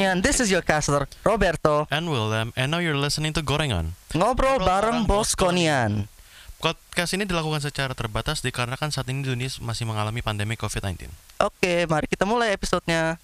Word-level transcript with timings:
Boskonian, 0.00 0.24
this 0.24 0.40
is 0.40 0.48
your 0.48 0.64
caster, 0.64 1.04
Roberto. 1.20 1.84
And 1.92 2.08
Willem, 2.08 2.56
and 2.56 2.72
now 2.72 2.80
you're 2.80 2.96
listening 2.96 3.36
to 3.36 3.44
Gorengan. 3.44 3.92
Ngobrol 4.16 4.56
Ngobrol 4.56 4.64
bareng 4.64 5.04
bareng 5.04 5.04
Boskonian. 5.04 5.92
Podcast 6.56 7.12
ini 7.12 7.28
dilakukan 7.28 7.60
secara 7.60 7.92
terbatas 7.92 8.40
dikarenakan 8.40 8.88
saat 8.88 9.04
ini 9.12 9.20
dunia 9.20 9.52
masih 9.60 9.84
mengalami 9.84 10.24
pandemi 10.24 10.56
COVID-19. 10.56 11.04
Oke, 11.44 11.84
mari 11.84 12.08
kita 12.08 12.24
mulai 12.24 12.56
episodenya. 12.56 13.20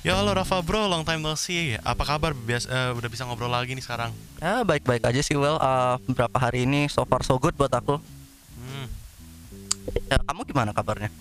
Ya 0.00 0.16
halo 0.16 0.32
Rafa 0.32 0.64
bro, 0.64 0.88
long 0.88 1.04
time 1.04 1.20
no 1.20 1.36
see. 1.36 1.76
Apa 1.84 2.16
kabar? 2.16 2.32
Bias, 2.32 2.64
eh, 2.64 2.96
udah 2.96 3.12
bisa 3.12 3.28
ngobrol 3.28 3.52
lagi 3.52 3.76
nih 3.76 3.84
sekarang. 3.84 4.08
Ya, 4.40 4.64
baik-baik 4.64 5.04
aja 5.04 5.20
sih, 5.20 5.36
Well. 5.36 5.60
Uh, 5.60 6.00
beberapa 6.08 6.40
hari 6.40 6.64
ini 6.64 6.88
so 6.88 7.04
far 7.04 7.20
so 7.20 7.36
good 7.36 7.52
buat 7.60 7.76
aku. 7.76 8.00
Hmm. 8.56 8.88
Ya, 10.08 10.16
kamu 10.24 10.48
gimana 10.48 10.72
kabarnya? 10.72 11.12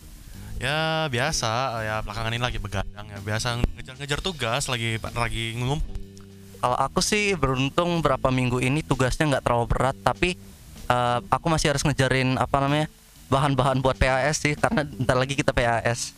Ya 0.55 1.11
biasa, 1.11 1.51
ya 1.83 1.95
belakangan 2.01 2.31
ini 2.31 2.43
lagi 2.43 2.59
begadang 2.63 3.05
ya. 3.11 3.19
Biasa 3.19 3.59
ngejar-ngejar 3.75 4.19
tugas, 4.23 4.71
lagi 4.71 4.97
lagi 5.01 5.53
ngumpul. 5.59 5.83
Kalau 6.63 6.77
aku 6.81 6.99
sih 7.03 7.35
beruntung 7.37 8.01
berapa 8.01 8.33
minggu 8.33 8.57
ini 8.63 8.81
tugasnya 8.81 9.37
nggak 9.37 9.43
terlalu 9.45 9.65
berat, 9.69 9.93
tapi 10.01 10.33
uh, 10.89 11.21
aku 11.29 11.45
masih 11.51 11.75
harus 11.75 11.83
ngejarin 11.85 12.39
apa 12.41 12.57
namanya 12.57 12.87
bahan-bahan 13.29 13.83
buat 13.83 13.99
PAS 13.99 14.41
sih, 14.41 14.57
karena 14.57 14.81
bentar 14.87 15.13
lagi 15.13 15.37
kita 15.37 15.53
PAS. 15.53 16.15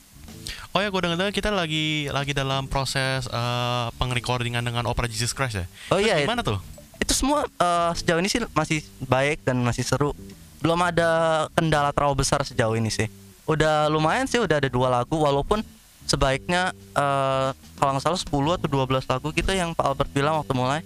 Oh 0.72 0.80
ya, 0.80 0.94
gue 0.94 1.02
dengar 1.02 1.34
kita 1.34 1.50
lagi 1.50 2.08
lagi 2.14 2.32
dalam 2.32 2.70
proses 2.70 3.26
eh, 3.26 3.88
pengrecordingan 3.98 4.62
dengan 4.62 4.86
Opera 4.86 5.10
Jesus 5.10 5.34
Christ 5.34 5.60
ya. 5.60 5.66
Oh 5.90 5.98
Terus 5.98 6.08
iya, 6.08 6.16
Gimana 6.24 6.46
tuh? 6.46 6.62
itu 6.98 7.14
semua 7.14 7.46
uh, 7.62 7.92
sejauh 7.94 8.20
ini 8.20 8.30
sih 8.30 8.42
masih 8.54 8.86
baik 9.04 9.42
dan 9.42 9.58
masih 9.64 9.84
seru. 9.84 10.14
Belum 10.62 10.78
ada 10.82 11.46
kendala 11.54 11.92
terlalu 11.92 12.22
besar 12.24 12.42
sejauh 12.46 12.78
ini 12.78 12.90
sih. 12.94 13.10
Udah 13.48 13.88
lumayan 13.88 14.28
sih, 14.28 14.38
udah 14.44 14.60
ada 14.60 14.68
dua 14.68 14.92
lagu 14.92 15.16
walaupun 15.16 15.64
sebaiknya 16.04 16.76
uh, 16.96 17.52
kalau 17.80 17.96
nggak 17.96 18.04
salah 18.04 18.20
10 18.20 18.32
atau 18.32 18.68
12 18.68 19.12
lagu 19.12 19.28
gitu 19.32 19.52
yang 19.56 19.72
Pak 19.76 19.86
Albert 19.88 20.12
bilang 20.12 20.40
waktu 20.40 20.54
mulai. 20.56 20.80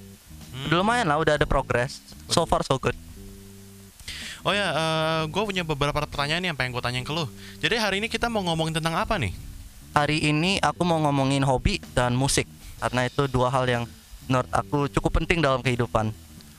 Hmm. 0.53 0.69
Udah 0.69 0.77
lumayan 0.81 1.05
lah, 1.09 1.17
udah 1.17 1.41
ada 1.41 1.45
progress. 1.49 2.01
So 2.29 2.45
far 2.45 2.61
so 2.61 2.77
good. 2.77 2.93
Oh 4.41 4.49
ya, 4.49 4.73
gue 5.29 5.43
punya 5.45 5.61
beberapa 5.61 6.01
pertanyaan 6.01 6.41
nih 6.41 6.49
yang 6.49 6.57
pengen 6.57 6.73
gue 6.73 6.81
tanyain 6.81 7.05
ke 7.05 7.13
lu. 7.13 7.29
Jadi 7.61 7.77
hari 7.77 8.01
ini 8.01 8.09
kita 8.09 8.25
mau 8.25 8.41
ngomongin 8.41 8.81
tentang 8.81 8.97
apa 8.97 9.21
nih? 9.21 9.37
Hari 9.93 10.17
ini 10.33 10.57
aku 10.57 10.81
mau 10.81 10.97
ngomongin 10.97 11.45
hobi 11.45 11.77
dan 11.93 12.17
musik 12.17 12.49
karena 12.81 13.05
itu 13.05 13.29
dua 13.29 13.53
hal 13.53 13.69
yang 13.69 13.83
menurut 14.25 14.49
aku 14.49 14.89
cukup 14.97 15.21
penting 15.21 15.45
dalam 15.45 15.61
kehidupan. 15.61 16.09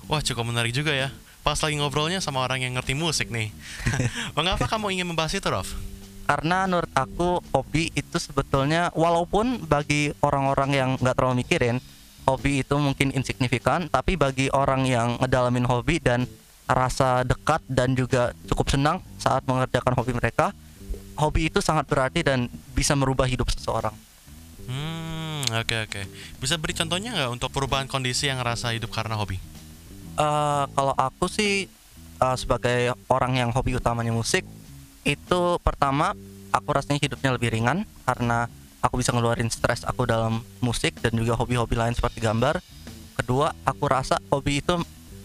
Wah 0.06 0.23
cukup 0.23 0.47
menarik 0.47 0.70
juga 0.70 0.95
ya. 0.95 1.11
Pas 1.43 1.59
lagi 1.59 1.75
ngobrolnya 1.75 2.23
sama 2.23 2.43
orang 2.47 2.62
yang 2.62 2.79
ngerti 2.79 2.95
musik 2.95 3.29
nih. 3.31 3.51
Mengapa 4.39 4.71
kamu 4.71 4.95
ingin 4.95 5.07
membahas 5.11 5.35
itu, 5.35 5.47
Rof? 5.51 5.75
karena 6.27 6.65
menurut 6.65 6.93
aku 6.95 7.43
hobi 7.51 7.91
itu 7.93 8.17
sebetulnya 8.17 8.89
walaupun 8.95 9.67
bagi 9.67 10.15
orang-orang 10.23 10.70
yang 10.73 10.89
nggak 10.97 11.13
terlalu 11.19 11.43
mikirin 11.45 11.77
hobi 12.25 12.63
itu 12.63 12.73
mungkin 12.79 13.11
insignifikan 13.13 13.91
tapi 13.91 14.15
bagi 14.15 14.47
orang 14.55 14.87
yang 14.87 15.19
ngedalamin 15.19 15.67
hobi 15.67 15.98
dan 15.98 16.25
rasa 16.70 17.27
dekat 17.27 17.61
dan 17.67 17.93
juga 17.98 18.31
cukup 18.48 18.70
senang 18.70 19.03
saat 19.19 19.43
mengerjakan 19.45 19.93
hobi 19.98 20.15
mereka 20.15 20.55
hobi 21.19 21.51
itu 21.51 21.59
sangat 21.59 21.91
berarti 21.91 22.23
dan 22.23 22.47
bisa 22.73 22.95
merubah 22.95 23.27
hidup 23.27 23.51
seseorang 23.51 23.93
Hmm, 24.63 25.43
oke 25.59 25.91
oke. 25.91 26.03
Bisa 26.39 26.55
beri 26.55 26.70
contohnya 26.70 27.11
nggak 27.11 27.31
untuk 27.35 27.51
perubahan 27.51 27.91
kondisi 27.91 28.31
yang 28.31 28.39
ngerasa 28.39 28.70
hidup 28.79 28.95
karena 28.95 29.19
hobi? 29.19 29.43
Eh, 30.12 30.64
kalau 30.77 30.92
aku 30.92 31.24
sih 31.24 31.64
eh, 32.20 32.36
sebagai 32.36 32.92
orang 33.08 33.41
yang 33.41 33.48
hobi 33.48 33.80
utamanya 33.80 34.12
musik 34.12 34.44
itu 35.08 35.41
pertama 35.64 36.12
aku 36.52 36.68
rasanya 36.68 37.00
hidupnya 37.00 37.33
lebih 37.33 37.48
ringan 37.48 37.89
karena 38.05 38.46
aku 38.84 39.01
bisa 39.01 39.11
ngeluarin 39.17 39.48
stres 39.48 39.89
aku 39.89 40.05
dalam 40.05 40.45
musik 40.61 41.01
dan 41.01 41.17
juga 41.17 41.33
hobi-hobi 41.40 41.80
lain 41.80 41.96
seperti 41.96 42.20
gambar. 42.20 42.61
Kedua, 43.17 43.56
aku 43.64 43.89
rasa 43.89 44.20
hobi 44.28 44.61
itu 44.61 44.77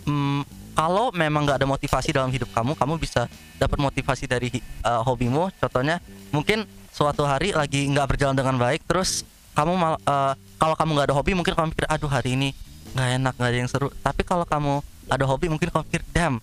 mm, 0.08 0.48
kalau 0.72 1.12
memang 1.12 1.44
nggak 1.44 1.66
ada 1.66 1.68
motivasi 1.68 2.16
dalam 2.16 2.32
hidup 2.32 2.48
kamu, 2.56 2.78
kamu 2.80 2.96
bisa 2.96 3.28
dapat 3.60 3.78
motivasi 3.84 4.24
dari 4.24 4.48
eh, 4.64 5.02
hobimu. 5.04 5.52
Contohnya, 5.60 6.00
mungkin 6.32 6.64
suatu 6.96 7.28
hari 7.28 7.52
lagi 7.52 7.92
nggak 7.92 8.16
berjalan 8.16 8.40
dengan 8.40 8.56
baik, 8.56 8.88
terus 8.88 9.28
kamu 9.52 9.74
mal, 9.76 10.00
eh, 10.00 10.34
kalau 10.56 10.80
kamu 10.80 10.90
nggak 10.96 11.08
ada 11.12 11.16
hobi, 11.18 11.36
mungkin 11.36 11.54
kamu 11.60 11.76
pikir, 11.76 11.92
aduh 11.92 12.08
hari 12.08 12.40
ini 12.40 12.56
nggak 12.94 13.10
enak, 13.18 13.34
nggak 13.36 13.50
ada 13.50 13.58
yang 13.58 13.70
seru. 13.70 13.88
Tapi 13.98 14.22
kalau 14.22 14.44
kamu 14.44 14.80
ada 15.08 15.24
hobi, 15.24 15.48
mungkin 15.48 15.68
kamu 15.68 15.84
pikir, 15.88 16.04
damn, 16.12 16.40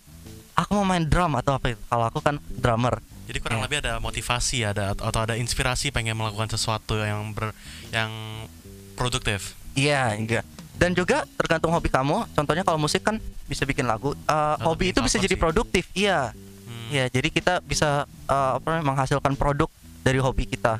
aku 0.53 0.71
mau 0.73 0.85
main 0.85 1.03
drum 1.03 1.33
atau 1.35 1.55
apa 1.55 1.71
itu. 1.71 1.81
Kalau 1.85 2.05
aku 2.05 2.19
kan 2.19 2.35
drummer. 2.51 2.97
Jadi 3.25 3.41
kurang 3.41 3.57
Ya. 3.57 3.63
lebih 3.65 3.77
ada 3.81 3.97
motivasi 3.97 4.61
ada 4.61 4.93
atau 4.93 5.17
ada 5.17 5.33
inspirasi 5.33 5.89
pengen 5.89 6.13
melakukan 6.13 6.45
sesuatu 6.47 6.93
yang 6.95 7.33
ber 7.33 7.57
yang 7.89 8.11
produktif. 8.93 9.57
Iya, 9.73 10.13
enggak. 10.13 10.45
Dan 10.75 10.93
juga 10.93 11.25
tergantung 11.33 11.71
hobi 11.71 11.89
kamu. 11.89 12.29
Contohnya 12.31 12.61
kalau 12.61 12.77
musik 12.77 13.01
kan 13.01 13.17
bisa 13.45 13.63
bikin 13.63 13.85
lagu. 13.85 14.13
Eh, 14.13 14.55
hobi 14.61 14.91
itu 14.91 15.01
bisa 15.01 15.17
jadi 15.17 15.33
sih. 15.33 15.41
produktif. 15.41 15.89
Iya. 15.93 16.31
Hmm. 16.65 16.87
Iya, 16.91 17.05
jadi 17.09 17.27
kita 17.29 17.53
bisa 17.61 18.05
eh, 18.05 18.51
apa 18.55 18.65
namanya 18.69 18.93
menghasilkan 18.93 19.33
produk 19.33 19.71
dari 20.01 20.21
hobi 20.21 20.45
kita. 20.45 20.77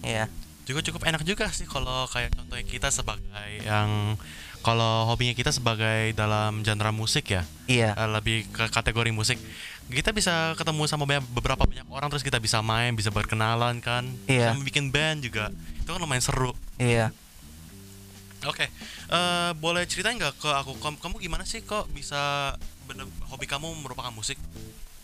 Iya. 0.00 0.30
Juga 0.64 0.80
cukup 0.80 1.04
enak 1.04 1.20
juga 1.22 1.52
sih 1.52 1.68
kalau 1.68 2.08
kayak 2.08 2.32
contohnya 2.32 2.64
kita 2.64 2.88
sebagai 2.88 3.20
yang 3.60 4.16
kalau 4.64 5.04
hobinya 5.06 5.36
kita 5.36 5.52
sebagai 5.52 6.16
dalam 6.16 6.64
genre 6.64 6.88
musik 6.90 7.28
ya, 7.28 7.44
Iya. 7.68 7.92
eh, 7.92 8.08
lebih 8.08 8.48
ke 8.48 8.72
kategori 8.72 9.12
musik. 9.12 9.36
Kita 9.84 10.16
bisa 10.16 10.56
ketemu 10.56 10.88
sama 10.88 11.04
banyak- 11.04 11.28
beberapa 11.28 11.68
banyak 11.68 11.84
orang 11.92 12.08
terus 12.08 12.24
kita 12.24 12.40
bisa 12.40 12.64
main, 12.64 12.96
bisa 12.96 13.12
berkenalan 13.12 13.84
kan, 13.84 14.08
Iya. 14.24 14.56
bisa 14.56 14.64
bikin 14.64 14.88
band 14.88 15.20
juga. 15.20 15.52
Itu 15.76 15.92
kan 15.92 16.00
lumayan 16.00 16.24
seru. 16.24 16.56
Iya. 16.80 17.12
Oke, 18.44 18.68
eh, 19.08 19.50
boleh 19.56 19.84
ceritain 19.84 20.16
nggak 20.16 20.36
ke 20.36 20.48
aku 20.48 20.76
kamu, 20.80 21.16
gimana 21.20 21.44
sih 21.44 21.60
kok 21.60 21.84
bisa 21.92 22.52
bener 22.84 23.04
hobi 23.28 23.44
kamu 23.44 23.68
merupakan 23.80 24.12
musik? 24.12 24.40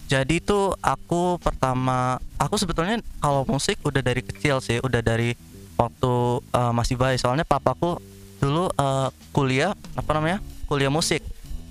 Jadi 0.09 0.41
tuh 0.41 0.75
aku 0.81 1.37
pertama 1.37 2.17
aku 2.37 2.57
sebetulnya 2.57 2.99
kalau 3.17 3.45
musik 3.45 3.77
udah 3.81 4.01
dari 4.01 4.21
kecil 4.21 4.61
sih, 4.61 4.81
udah 4.81 5.01
dari 5.01 5.37
waktu 5.77 6.13
eh, 6.51 6.73
masih 6.73 6.97
bayi. 6.97 7.17
Soalnya 7.17 7.45
papaku 7.45 8.01
dulu 8.41 8.73
eh, 8.73 9.09
kuliah 9.31 9.73
apa 9.95 10.11
namanya? 10.17 10.41
kuliah 10.67 10.91
musik 10.91 11.21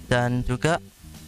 dan 0.06 0.46
juga 0.46 0.78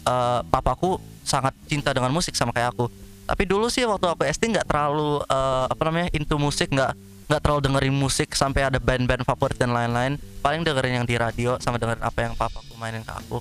eh, 0.06 0.40
papaku 0.46 1.02
sangat 1.22 1.54
cinta 1.66 1.90
dengan 1.90 2.14
musik 2.14 2.34
sama 2.38 2.54
kayak 2.54 2.74
aku. 2.74 2.86
Tapi 3.22 3.42
dulu 3.46 3.70
sih 3.70 3.86
waktu 3.86 4.06
aku 4.06 4.22
SD 4.26 4.54
nggak 4.54 4.66
terlalu 4.70 5.22
eh, 5.26 5.66
apa 5.66 5.82
namanya 5.88 6.08
into 6.14 6.38
musik, 6.38 6.70
nggak 6.70 6.94
nggak 7.30 7.40
terlalu 7.40 7.60
dengerin 7.64 7.96
musik 7.96 8.34
sampai 8.36 8.68
ada 8.68 8.76
band-band 8.76 9.24
favorit 9.24 9.56
dan 9.56 9.72
lain-lain. 9.72 10.20
Paling 10.44 10.62
dengerin 10.66 11.02
yang 11.02 11.06
di 11.06 11.16
radio 11.16 11.56
sama 11.62 11.80
dengerin 11.80 12.02
apa 12.02 12.18
yang 12.22 12.34
papaku 12.36 12.74
mainin 12.76 13.02
ke 13.02 13.12
aku. 13.14 13.38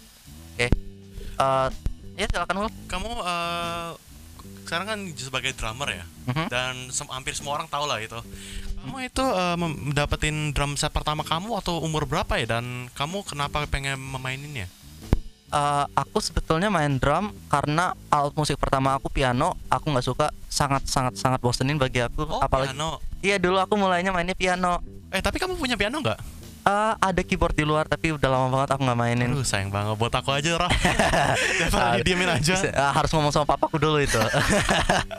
Oke. 0.55 0.67
Eh, 0.69 1.67
ya 2.17 2.25
silakan. 2.29 2.69
Kamu 2.87 3.11
eh, 3.19 3.89
sekarang 4.71 4.87
kan 4.87 4.99
sebagai 5.13 5.51
drummer 5.51 5.91
ya, 5.91 6.05
Mhm. 6.25 6.47
dan 6.47 6.73
sem- 6.87 7.11
hampir 7.11 7.35
semua 7.35 7.59
orang 7.59 7.67
tahu 7.67 7.83
lah 7.83 7.99
itu. 7.99 8.15
Kamu 8.79 8.97
itu 9.03 9.25
mendapetin 9.57 10.35
drum 10.49 10.73
set 10.73 10.89
pertama 10.89 11.21
kamu 11.21 11.59
atau 11.59 11.77
umur 11.77 12.07
berapa 12.07 12.39
ya? 12.39 12.55
Dan 12.55 12.87
kamu 12.91 13.21
kenapa 13.21 13.67
pengen 13.67 13.99
memaininnya? 13.99 14.71
Eh, 15.51 15.85
aku 15.91 16.17
sebetulnya 16.17 16.71
main 16.71 16.95
drum 16.95 17.35
karena 17.45 17.91
alat 18.07 18.31
musik 18.31 18.55
pertama 18.55 18.95
aku 18.95 19.11
piano 19.11 19.59
aku 19.67 19.91
nggak 19.91 20.07
suka 20.07 20.31
sangat 20.47 20.87
sangat 20.87 21.19
sangat 21.19 21.43
bosenin 21.43 21.75
bagi 21.75 21.99
aku 21.99 22.23
Oh, 22.23 22.39
apalagi 22.39 22.71
piano. 22.71 23.03
iya 23.19 23.35
dulu 23.35 23.59
aku 23.59 23.75
mulainya 23.75 24.09
mainnya 24.09 24.31
piano 24.31 24.79
Eh, 25.11 25.19
tapi 25.19 25.35
kamu 25.35 25.59
punya 25.59 25.75
piano 25.75 25.99
nggak? 25.99 26.15
Eh, 26.61 26.93
ada 26.93 27.21
keyboard 27.25 27.57
di 27.57 27.65
luar 27.65 27.89
tapi 27.89 28.13
udah 28.13 28.29
lama 28.29 28.47
banget 28.53 28.69
aku 28.77 28.81
nggak 28.85 28.99
mainin 28.99 29.33
Aduh, 29.33 29.41
sayang 29.41 29.73
banget 29.73 29.97
buat 29.97 30.13
aku 30.13 30.29
aja, 30.29 30.61
Raf. 30.61 30.69
Daripada 31.57 31.81
Ah, 31.81 31.97
diemin 31.97 32.29
aja. 32.29 32.53
bisa- 32.53 32.69
ah, 32.77 32.93
harus 32.93 33.09
ngomong 33.09 33.33
sama 33.33 33.49
papaku 33.49 33.81
dulu 33.81 33.97
itu 33.97 34.21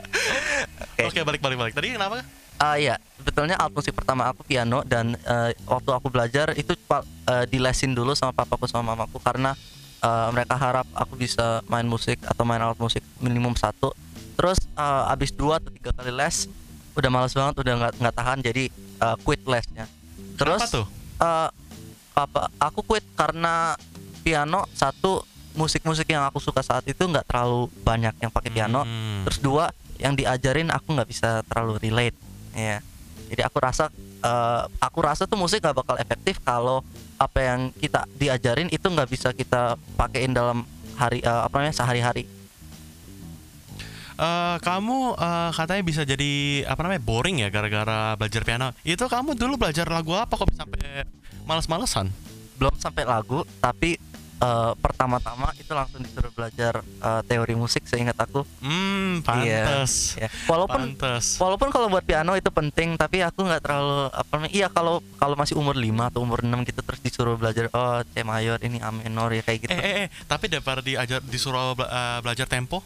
Oke, 1.03 1.19
balik 1.19 1.43
balik 1.43 1.57
balik. 1.59 1.73
Tadi 1.75 1.93
kenapa? 1.93 2.23
Ah 2.55 2.79
iya, 2.79 2.95
sebetulnya 3.19 3.59
alat 3.59 3.75
musik 3.75 3.91
pertama 3.91 4.23
aku 4.25 4.47
piano 4.47 4.87
dan 4.87 5.19
eh, 5.19 5.51
waktu 5.67 5.91
aku 5.91 6.07
belajar 6.07 6.55
itu 6.55 6.79
eh, 6.79 7.45
dilesin 7.45 7.91
dulu 7.91 8.15
sama 8.15 8.31
papaku 8.31 8.63
sama 8.63 8.95
mamaku 8.95 9.19
karena 9.19 9.51
eh, 9.99 10.27
mereka 10.31 10.55
harap 10.55 10.87
aku 10.95 11.19
bisa 11.19 11.59
main 11.67 11.83
musik 11.83 12.23
atau 12.23 12.47
main 12.47 12.63
alat 12.63 12.79
musik 12.79 13.03
minimum 13.19 13.51
satu. 13.53 13.91
Terus 14.39 14.63
eh, 14.69 15.11
abis 15.11 15.35
dua 15.35 15.59
atau 15.59 15.75
tiga 15.75 15.91
kali 15.91 16.15
les, 16.15 16.47
udah 16.95 17.09
males 17.11 17.35
banget, 17.35 17.55
udah 17.59 17.73
nggak 17.75 17.93
nggak 17.99 18.15
tahan 18.15 18.37
jadi 18.39 18.63
eh, 19.01 19.15
quit 19.27 19.43
lesnya. 19.43 19.91
Terus 20.39 20.63
Kenapa 20.63 20.71
tuh? 20.71 20.87
Eh, 21.23 21.49
apa? 22.13 22.41
Aku 22.59 22.83
quit 22.83 23.07
karena 23.15 23.79
piano 24.21 24.67
satu 24.75 25.23
musik-musik 25.55 26.09
yang 26.09 26.27
aku 26.27 26.41
suka 26.43 26.59
saat 26.65 26.83
itu 26.89 26.99
nggak 26.99 27.29
terlalu 27.29 27.71
banyak 27.87 28.13
yang 28.19 28.31
pakai 28.33 28.51
piano. 28.51 28.83
Hmm. 28.83 29.23
Terus 29.25 29.39
dua 29.39 29.71
yang 30.03 30.13
diajarin 30.19 30.67
aku 30.67 30.91
nggak 30.91 31.09
bisa 31.09 31.39
terlalu 31.47 31.79
relate 31.79 32.17
ya 32.51 32.83
jadi 33.31 33.41
aku 33.47 33.57
rasa 33.63 33.89
eh, 34.21 34.61
aku 34.83 34.99
rasa 34.99 35.23
tuh 35.25 35.39
musik 35.39 35.63
nggak 35.63 35.77
bakal 35.79 35.95
efektif 35.97 36.43
kalau 36.43 36.83
apa 37.17 37.39
yang 37.39 37.59
kita 37.79 38.03
diajarin 38.19 38.67
itu 38.67 38.83
nggak 38.83 39.09
bisa 39.09 39.31
kita 39.31 39.79
pakein 39.95 40.35
dalam 40.35 40.67
hari 40.99 41.23
eh, 41.23 41.41
apa 41.47 41.53
namanya 41.61 41.77
sehari-hari 41.79 42.27
Eh, 44.15 44.57
kamu 44.59 44.97
eh, 45.13 45.51
katanya 45.51 45.81
bisa 45.81 46.01
jadi 46.03 46.31
apa 46.63 46.79
namanya 46.79 47.01
boring 47.01 47.37
ya 47.39 47.49
gara-gara 47.49 48.13
belajar 48.13 48.41
piano. 48.41 48.69
Itu 48.81 49.05
kamu 49.05 49.33
dulu 49.33 49.57
belajar 49.57 49.85
lagu 49.85 50.13
apa 50.13 50.33
kok 50.33 50.49
sampai 50.49 51.05
males-malesan? 51.43 52.09
belum 52.53 52.77
sampai 52.77 53.03
lagu 53.03 53.41
tapi 53.57 53.97
eh, 54.39 54.71
pertama-tama 54.77 55.51
itu 55.53 55.67
langsung 55.69 55.99
disuruh 55.99 56.29
belajar 56.29 56.79
eh, 56.79 57.21
teori 57.25 57.53
musik 57.53 57.83
seingat 57.83 58.13
aku 58.15 58.45
Hmm, 58.61 59.19
Iya, 59.19 59.65
pantes. 59.81 60.15
ya. 60.15 60.29
walaupun 60.45 60.93
Pantes. 60.95 61.35
walaupun 61.35 61.69
kalau 61.69 61.89
buat 61.89 62.01
piano 62.01 62.33
itu 62.33 62.47
penting 62.47 62.93
tapi 62.93 63.19
aku 63.19 63.41
nggak 63.41 63.59
terlalu 63.59 64.05
apa 64.07 64.31
namanya 64.31 64.53
iya 64.53 64.67
kalau 64.69 65.01
kalau 65.17 65.33
masih 65.33 65.55
umur 65.55 65.73
5 65.73 65.83
atau 66.05 66.21
umur 66.21 66.39
6 66.39 66.61
gitu 66.63 66.79
terus 66.79 67.01
disuruh 67.01 67.35
belajar 67.35 67.67
oh 67.69 67.99
C 68.05 68.21
mayor 68.21 68.61
ini 68.61 68.77
A 68.77 68.89
minor 68.91 69.29
ya 69.29 69.41
kayak 69.41 69.59
gitu 69.59 69.71
Eh, 69.71 69.81
eh, 69.81 69.95
eh, 69.99 70.07
tapi 70.23 70.45
daripada 70.47 70.79
diajar 70.79 71.19
disuruh 71.19 71.73
bela- 71.73 71.89
eh, 71.89 72.19
belajar 72.21 72.45
tempo, 72.45 72.79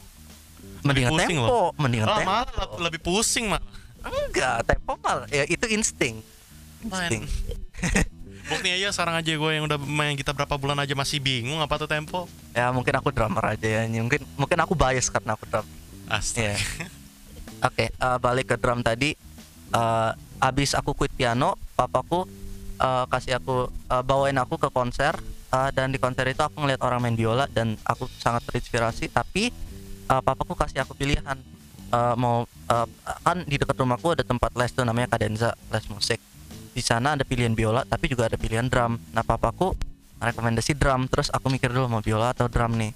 mendingan 0.87 1.11
pusing 1.13 1.37
tempo 1.37 1.59
mendingan 1.75 2.07
ah, 2.07 2.15
tempo 2.15 2.27
malah 2.27 2.45
le- 2.47 2.81
lebih 2.87 2.99
pusing 2.99 3.45
malah. 3.47 3.65
enggak 4.01 4.55
tempo 4.63 4.91
malah 4.97 5.27
ya 5.27 5.43
itu 5.45 5.65
insting 5.67 6.15
insting 6.81 7.23
Buktinya 8.47 8.79
aja 8.79 8.95
sekarang 8.95 9.19
aja 9.19 9.27
gue 9.27 9.51
yang 9.51 9.67
udah 9.67 9.75
main 9.75 10.15
gitar 10.15 10.31
berapa 10.31 10.55
bulan 10.55 10.79
aja 10.79 10.95
masih 10.95 11.19
bingung 11.19 11.59
apa 11.59 11.75
tuh 11.75 11.83
tempo. 11.83 12.31
ya 12.55 12.71
mungkin 12.71 12.95
aku 12.95 13.11
drummer 13.11 13.43
aja 13.43 13.67
ya 13.67 13.83
mungkin 13.91 14.23
mungkin 14.39 14.55
aku 14.63 14.71
bias 14.71 15.11
karena 15.11 15.35
aku 15.35 15.43
drum 15.45 15.67
Astaga. 16.07 16.55
Iya. 16.55 16.87
Oke, 17.59 17.85
eh, 17.91 18.17
balik 18.17 18.47
ke 18.47 18.55
drum 18.55 18.79
tadi. 18.79 19.11
eh, 19.67 20.11
abis 20.39 20.71
aku 20.71 20.95
quit 20.95 21.11
piano, 21.11 21.59
papaku 21.75 22.23
eh, 22.79 23.05
kasih 23.11 23.35
aku 23.35 23.67
eh, 23.67 24.03
bawain 24.07 24.39
aku 24.39 24.55
ke 24.55 24.71
konser 24.71 25.11
eh, 25.51 25.69
dan 25.75 25.91
di 25.91 25.99
konser 25.99 26.23
itu 26.23 26.39
aku 26.39 26.63
ngeliat 26.63 26.79
orang 26.79 27.03
main 27.03 27.19
biola 27.19 27.51
dan 27.51 27.75
aku 27.83 28.07
sangat 28.15 28.47
terinspirasi. 28.47 29.11
Tapi 29.11 29.51
eh, 30.07 30.21
papaku 30.23 30.53
kasih 30.55 30.83
aku 30.83 30.95
pilihan 30.95 31.37
eh, 31.91 32.15
mau 32.15 32.47
eh, 32.47 32.87
kan 33.23 33.43
di 33.43 33.55
dekat 33.59 33.77
rumahku 33.77 34.15
ada 34.15 34.23
tempat 34.23 34.51
les 34.55 34.71
tuh 34.71 34.87
namanya 34.87 35.11
Cadenza 35.11 35.53
les 35.71 35.85
musik. 35.91 36.19
Di 36.77 36.85
sana 36.85 37.17
ada 37.17 37.25
pilihan 37.25 37.51
biola 37.57 37.83
tapi 37.83 38.07
juga 38.07 38.29
ada 38.29 38.37
pilihan 38.39 38.67
drum. 38.69 38.97
Nah 39.11 39.23
papaku 39.25 39.73
rekomendasi 40.17 40.77
drum 40.77 41.05
terus 41.09 41.29
aku 41.29 41.49
mikir 41.49 41.69
dulu 41.69 41.89
mau 41.89 42.01
biola 42.01 42.33
atau 42.33 42.49
drum 42.49 42.77
nih. 42.77 42.93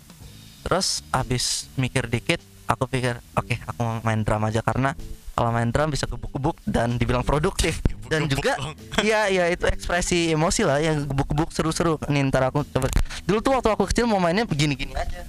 Terus 0.61 1.01
abis 1.09 1.73
mikir 1.73 2.05
dikit, 2.05 2.37
aku 2.69 2.85
pikir, 2.85 3.17
oke, 3.33 3.57
aku 3.65 3.79
mau 3.81 3.97
main 4.05 4.21
drum 4.21 4.45
aja 4.45 4.61
karena 4.61 4.93
kalau 5.33 5.49
main 5.57 5.73
drum 5.73 5.89
bisa 5.89 6.05
gebuk-gebuk 6.05 6.53
dan 6.69 7.01
dibilang 7.01 7.25
produktif 7.25 7.81
dan 8.11 8.27
Gebuk-gebuk 8.27 8.45
juga 8.45 8.53
iya 9.07 9.31
iya 9.31 9.49
itu 9.49 9.65
ekspresi 9.65 10.29
emosi 10.35 10.61
lah 10.67 10.77
yang 10.83 11.07
gebuk-gebuk 11.07 11.49
seru-seru 11.49 11.97
nih 12.11 12.27
ntar 12.29 12.51
aku 12.51 12.67
coba 12.67 12.91
dulu 13.25 13.39
tuh 13.39 13.51
waktu 13.57 13.69
aku 13.71 13.83
kecil 13.89 14.05
mau 14.05 14.19
mainnya 14.19 14.43
begini-gini 14.43 14.93
aja 14.93 15.23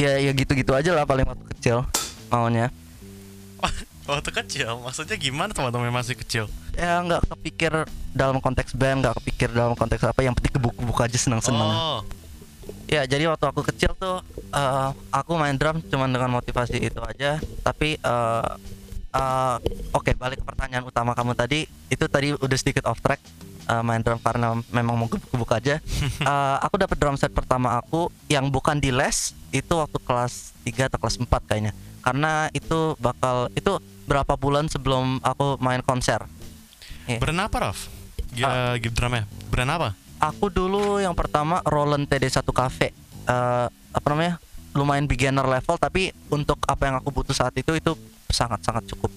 ya 0.00 0.16
ya 0.16 0.32
gitu-gitu 0.32 0.72
aja 0.72 0.96
lah 0.96 1.04
paling 1.04 1.28
waktu 1.28 1.44
kecil 1.56 1.84
maunya 2.32 2.72
Waktu 4.10 4.32
kecil, 4.42 4.66
maksudnya 4.82 5.14
gimana 5.14 5.54
teman-teman 5.54 5.94
masih 5.94 6.18
kecil? 6.18 6.50
ya 6.74 6.98
nggak 7.04 7.30
kepikir 7.30 7.70
dalam 8.10 8.42
konteks 8.42 8.74
band 8.74 9.04
nggak 9.06 9.14
kepikir 9.22 9.52
dalam 9.54 9.76
konteks 9.78 10.02
apa 10.02 10.24
yang 10.24 10.34
penting 10.34 10.56
gebuk-gebuk 10.58 10.98
aja 10.98 11.18
senang-senang 11.18 11.70
Oh, 11.70 12.00
Ya, 12.90 13.06
jadi 13.06 13.30
waktu 13.30 13.46
aku 13.46 13.62
kecil 13.70 13.94
tuh 13.94 14.18
eh, 14.50 14.88
aku 15.14 15.38
main 15.38 15.54
drum 15.54 15.78
cuman 15.78 16.10
dengan 16.10 16.30
motivasi 16.34 16.78
itu 16.90 16.98
aja. 16.98 17.38
Tapi 17.62 17.94
eh, 17.98 18.48
eh, 19.14 19.56
oke, 19.94 20.10
balik 20.18 20.42
ke 20.42 20.44
pertanyaan 20.46 20.82
utama 20.86 21.14
kamu 21.14 21.38
tadi. 21.38 21.70
Itu 21.86 22.10
tadi 22.10 22.34
udah 22.34 22.58
sedikit 22.58 22.90
off 22.90 22.98
track 22.98 23.22
eh, 23.70 23.82
main 23.86 24.02
drum 24.02 24.18
karena 24.18 24.58
memang 24.68 24.98
mau 24.98 25.06
gebuk-gebuk 25.06 25.50
aja. 25.54 25.78
Eh, 26.20 26.56
aku 26.60 26.76
dapat 26.76 26.96
drum 26.98 27.16
set 27.16 27.30
pertama 27.30 27.78
aku 27.78 28.10
yang 28.26 28.50
bukan 28.50 28.76
di 28.76 28.92
les 28.92 29.32
itu 29.50 29.72
waktu 29.72 29.96
kelas 30.02 30.52
3 30.62 30.90
atau 30.92 30.98
kelas 31.00 31.16
4 31.16 31.26
kayaknya. 31.48 31.72
Karena 32.00 32.50
itu 32.52 32.94
bakal 32.98 33.48
itu 33.54 33.80
berapa 34.04 34.34
bulan 34.34 34.66
sebelum 34.66 35.22
aku 35.22 35.56
main 35.62 35.80
konser. 35.80 36.20
Iya. 37.06 37.18
brand 37.18 37.40
apa, 37.40 37.56
Raf? 37.62 37.78
G- 38.30 38.44
eh, 38.44 38.74
gift 38.78 38.94
drumnya. 38.94 39.24
Brand 39.48 39.70
apa? 39.70 39.88
Aku 40.20 40.52
dulu 40.52 41.00
yang 41.00 41.16
pertama 41.16 41.64
Roland 41.64 42.04
TD1 42.04 42.44
Cafe. 42.52 42.92
Eh, 43.24 43.66
apa 43.70 44.06
namanya? 44.12 44.36
Lumayan 44.70 45.10
beginner 45.10 45.42
level 45.42 45.74
tapi 45.76 46.14
untuk 46.30 46.62
apa 46.62 46.86
yang 46.86 46.96
aku 47.00 47.10
butuh 47.10 47.34
saat 47.34 47.56
itu 47.58 47.74
itu 47.74 47.96
sangat-sangat 48.30 48.86
cukup. 48.94 49.10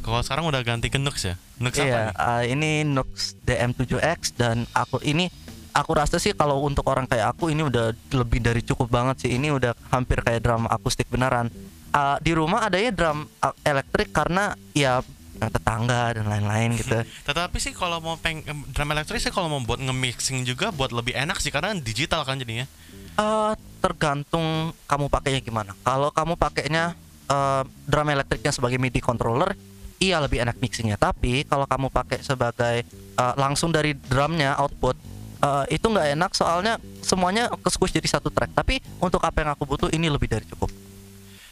Kalau 0.00 0.20
sekarang 0.20 0.44
udah 0.44 0.60
ganti 0.60 0.88
ke 0.88 0.96
Nux 0.96 1.16
ya? 1.20 1.36
Nux 1.56 1.72
apa 1.72 1.84
Iya, 1.84 2.00
nih? 2.02 2.14
eh, 2.16 2.44
ini 2.50 2.70
Nux 2.84 3.08
DM7X 3.42 4.34
dan 4.34 4.64
aku 4.72 4.98
ini 5.00 5.28
aku 5.70 5.92
rasa 5.92 6.16
sih 6.16 6.32
kalau 6.32 6.58
untuk 6.60 6.82
orang 6.84 7.04
kayak 7.04 7.30
aku 7.30 7.48
ini 7.48 7.62
udah 7.62 7.92
lebih 8.10 8.40
dari 8.40 8.60
cukup 8.60 8.88
banget 8.88 9.22
sih. 9.22 9.30
Ini 9.32 9.52
udah 9.52 9.72
hampir 9.88 10.18
kayak 10.18 10.40
drum 10.40 10.64
akustik 10.66 11.06
beneran. 11.06 11.52
Eh, 11.90 12.16
di 12.20 12.32
rumah 12.32 12.64
adanya 12.64 12.90
drum 12.90 13.24
eh, 13.26 13.54
elektrik 13.62 14.10
karena 14.10 14.52
ya 14.72 15.04
tetangga 15.40 16.12
dan 16.12 16.28
lain-lain 16.28 16.76
gitu. 16.76 17.00
Tetapi 17.28 17.56
sih 17.56 17.72
kalau 17.72 17.96
mau 17.96 18.16
peng 18.16 18.44
drum 18.72 18.90
elektrik 18.90 19.18
sih 19.18 19.30
kalau 19.30 19.48
mau 19.48 19.60
buat 19.60 19.80
nge-mixing 19.80 20.44
juga 20.44 20.68
buat 20.68 20.92
lebih 20.92 21.12
enak 21.14 21.40
sih 21.40 21.48
karena 21.48 21.72
digital 21.72 22.24
kan 22.24 22.36
jadinya. 22.36 22.68
Eh, 23.16 23.52
tergantung 23.80 24.70
kamu 24.84 25.08
pakainya 25.08 25.40
gimana. 25.40 25.72
Kalau 25.80 26.08
kamu 26.08 26.36
pakainya 26.36 26.92
eh, 27.26 27.62
drum 27.84 28.08
elektriknya 28.08 28.52
sebagai 28.52 28.76
MIDI 28.76 29.00
controller, 29.00 29.56
iya 30.00 30.16
lebih 30.18 30.40
enak 30.40 30.56
mixingnya. 30.58 30.96
Tapi 30.96 31.44
kalau 31.44 31.68
kamu 31.68 31.92
pakai 31.92 32.24
sebagai 32.24 32.82
eh, 33.14 33.34
langsung 33.36 33.70
dari 33.70 33.92
drumnya 33.94 34.56
output, 34.56 34.96
eh, 35.38 35.76
itu 35.76 35.86
nggak 35.86 36.16
enak 36.16 36.32
soalnya 36.32 36.80
semuanya 37.04 37.52
ke 37.52 37.68
squeeze 37.68 37.94
jadi 37.94 38.18
satu 38.18 38.32
track. 38.32 38.56
Tapi 38.56 38.80
untuk 38.98 39.20
apa 39.20 39.44
yang 39.44 39.52
aku 39.52 39.68
butuh 39.68 39.88
ini 39.92 40.08
lebih 40.08 40.26
dari 40.26 40.48
cukup. 40.48 40.72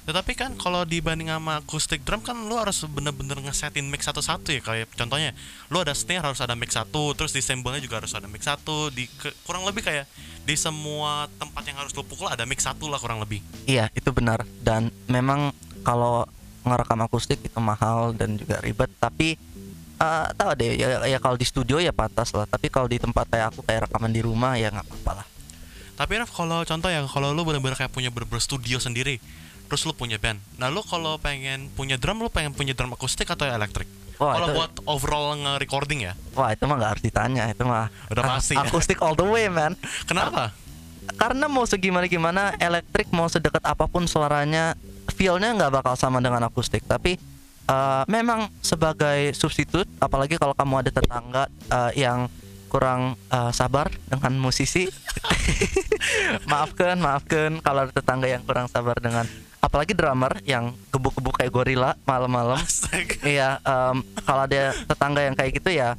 Tetapi 0.09 0.33
kan 0.33 0.57
kalau 0.57 0.89
dibanding 0.89 1.29
sama 1.29 1.61
acoustic 1.61 2.01
drum 2.01 2.25
kan 2.25 2.33
lu 2.49 2.57
harus 2.57 2.81
bener-bener 2.89 3.45
ngesetin 3.45 3.85
mix 3.93 4.09
satu-satu 4.09 4.57
ya 4.57 4.65
kayak 4.65 4.89
contohnya 4.97 5.37
lu 5.69 5.85
ada 5.85 5.93
snare 5.93 6.25
harus 6.25 6.41
ada 6.41 6.57
mix 6.57 6.73
satu 6.73 7.13
terus 7.13 7.37
di 7.37 7.45
cymbal-nya 7.45 7.85
juga 7.85 8.01
harus 8.01 8.17
ada 8.17 8.25
mix 8.25 8.49
satu 8.49 8.89
di 8.89 9.05
ke- 9.05 9.37
kurang 9.45 9.69
lebih 9.69 9.85
kayak 9.85 10.09
di 10.49 10.57
semua 10.57 11.29
tempat 11.37 11.61
yang 11.69 11.85
harus 11.85 11.93
lu 11.93 12.09
pukul 12.09 12.25
ada 12.25 12.49
mix 12.49 12.65
satu 12.65 12.89
lah 12.89 12.97
kurang 12.97 13.21
lebih 13.21 13.45
Iya 13.69 13.93
itu 13.93 14.09
benar 14.09 14.49
dan 14.65 14.89
memang 15.13 15.53
kalau 15.85 16.25
ngerekam 16.69 17.01
akustik 17.09 17.41
itu 17.41 17.59
mahal 17.59 18.13
dan 18.13 18.37
juga 18.37 18.61
ribet. 18.61 18.93
Tapi 19.01 19.41
eh, 19.99 20.27
tahu 20.37 20.51
deh 20.55 20.77
ya, 20.77 21.03
ya 21.09 21.19
kalau 21.19 21.35
di 21.41 21.47
studio 21.49 21.81
ya 21.81 21.91
pantas 21.91 22.31
lah. 22.37 22.45
Tapi 22.45 22.69
kalau 22.69 22.87
di 22.87 23.01
tempat 23.01 23.27
kayak 23.27 23.47
aku 23.57 23.61
kayak 23.65 23.89
rekaman 23.89 24.13
di 24.13 24.21
rumah 24.21 24.55
ya 24.61 24.69
nggak 24.69 24.85
apa-apa 24.85 25.13
lah. 25.25 25.27
tapi 25.99 26.15
Raf 26.15 26.31
kalau 26.31 26.63
contoh 26.63 26.87
ya 26.87 27.03
kalau 27.11 27.35
lu 27.35 27.43
bener-bener 27.43 27.75
kayak 27.75 27.91
punya 27.91 28.15
bener-bener 28.15 28.39
studio 28.39 28.79
sendiri 28.79 29.19
terus 29.69 29.85
lu 29.85 29.93
punya 29.93 30.17
band 30.17 30.41
nah 30.57 30.73
lu 30.73 30.81
kalau 30.81 31.21
pengen 31.21 31.69
punya 31.77 32.01
drum 32.01 32.25
lu 32.25 32.33
pengen 32.33 32.57
punya 32.57 32.73
drum 32.73 32.97
akustik 32.97 33.29
atau 33.29 33.45
elektrik 33.45 33.87
Wah, 34.19 34.35
kalau 34.35 34.47
buat 34.51 34.73
overall 34.89 35.35
nge-recording 35.39 36.11
ya 36.11 36.13
Wah 36.35 36.51
itu 36.51 36.67
mah 36.67 36.75
nggak 36.75 36.91
harus 36.91 37.05
ditanya 37.05 37.45
itu 37.55 37.63
mah 37.63 37.87
Udah 38.11 38.23
ah, 38.27 38.29
pasti 38.39 38.55
ya. 38.59 38.67
akustik 38.67 38.99
all 39.05 39.15
the 39.15 39.23
way 39.23 39.47
man 39.47 39.75
kenapa 40.09 40.57
karena 41.19 41.47
mau 41.47 41.63
segimana 41.69 42.07
gimana 42.11 42.57
elektrik 42.59 43.11
mau 43.15 43.31
sedekat 43.31 43.63
apa 43.63 43.87
pun 43.87 44.09
suaranya 44.11 44.75
feelnya 45.19 45.51
nggak 45.59 45.83
bakal 45.83 45.99
sama 45.99 46.23
dengan 46.23 46.47
akustik. 46.47 46.87
Tapi 46.87 47.19
eh, 47.67 48.03
memang 48.07 48.47
sebagai 48.63 49.35
substitut 49.35 49.91
apalagi 49.99 50.39
kalau 50.39 50.55
kamu 50.55 50.87
ada 50.87 50.91
tetangga 50.95 51.45
eh, 51.51 51.93
yang 51.99 52.31
kurang 52.71 53.19
eh, 53.35 53.51
sabar 53.51 53.91
dengan 54.07 54.39
musisi 54.39 54.87
maafkan 56.51 57.03
maafkan. 57.03 57.59
Kalau 57.59 57.91
ada 57.91 57.93
tetangga 57.93 58.31
yang 58.31 58.47
kurang 58.47 58.71
sabar 58.71 58.95
dengan 59.03 59.27
apalagi 59.59 59.91
drummer 59.91 60.39
yang 60.47 60.71
gebuk-gebuk 60.95 61.35
kayak 61.35 61.51
gorila 61.51 61.99
malam-malam. 62.07 62.63
Iya, 63.27 63.59
em, 63.67 64.07
kalau 64.23 64.47
ada 64.47 64.71
tetangga 64.87 65.21
yang 65.27 65.35
kayak 65.35 65.51
gitu 65.59 65.75
ya 65.75 65.99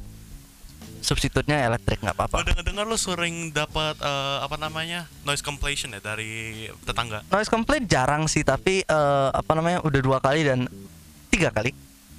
substitutnya 1.00 1.64
elektrik 1.64 1.98
nggak 1.98 2.12
Gue 2.12 2.24
apa-apa. 2.26 2.46
dengar-dengar 2.46 2.84
lu 2.84 2.94
sering 2.94 3.50
dapat 3.50 3.96
eh, 3.96 4.38
apa 4.40 4.56
namanya 4.56 5.04
noise 5.22 5.40
completion 5.40 5.90
ya 5.90 6.00
dari 6.00 6.64
tetangga. 6.82 7.24
Noise 7.26 7.48
complaint 7.48 7.84
jarang 7.84 8.24
sih, 8.24 8.40
tapi 8.40 8.80
eh, 8.80 9.28
apa 9.30 9.52
namanya 9.52 9.80
udah 9.80 10.00
dua 10.00 10.18
kali 10.18 10.42
dan 10.42 10.68
tiga 11.26 11.48
kali, 11.48 11.72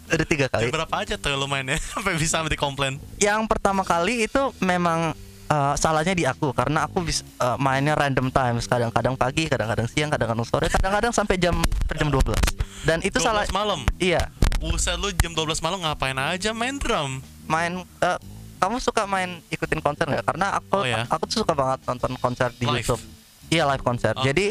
udah 0.07 0.25
tiga 0.25 0.47
kali. 0.47 0.67
berapa 0.69 0.95
aja 0.97 1.15
tuh 1.15 1.33
lu 1.33 1.45
mainnya 1.45 1.77
sampai 1.91 2.15
bisa 2.15 2.41
di 2.43 2.55
komplain? 2.55 2.97
Yang 3.17 3.41
pertama 3.47 3.81
kali 3.81 4.25
itu 4.25 4.41
memang 4.59 5.13
eh, 5.45 5.73
salahnya 5.75 6.11
di 6.11 6.23
aku 6.23 6.49
karena 6.51 6.85
aku 6.85 7.01
bisa 7.01 7.21
eh, 7.37 7.57
mainnya 7.57 7.93
random 7.93 8.27
times, 8.27 8.65
kadang-kadang 8.65 9.13
pagi, 9.13 9.45
kadang-kadang 9.45 9.85
siang, 9.85 10.09
kadang-kadang 10.09 10.43
sore, 10.43 10.67
kadang-kadang 10.67 11.11
sampai 11.11 11.37
jam 11.37 11.59
jam 11.91 12.07
12 12.07 12.33
Dan 12.81 12.97
itu 13.01 13.15
12 13.15 13.21
salah. 13.21 13.45
malam. 13.51 13.85
Iya, 13.95 14.31
Buset 14.57 14.93
lu 14.95 15.09
jam 15.15 15.31
12 15.31 15.57
malam 15.59 15.81
ngapain 15.81 16.13
aja 16.15 16.49
main 16.51 16.75
drum? 16.75 17.21
main. 17.45 17.81
eh, 17.99 18.19
kamu 18.61 18.77
suka 18.77 19.03
main 19.03 19.41
ikutin 19.49 19.81
konser 19.81 20.05
nggak? 20.05 20.21
Karena 20.23 20.53
aku 20.53 20.77
Oh, 20.77 20.85
ya? 20.85 21.09
aku 21.09 21.25
tuh 21.25 21.41
suka 21.41 21.51
banget 21.51 21.81
nonton 21.83 22.13
konser 22.15 22.53
di 22.53 22.63
Live? 22.63 22.85
YouTube. 22.85 23.01
Iya 23.49 23.65
live 23.65 23.81
konser. 23.81 24.13
Oke. 24.13 24.23
Jadi 24.23 24.45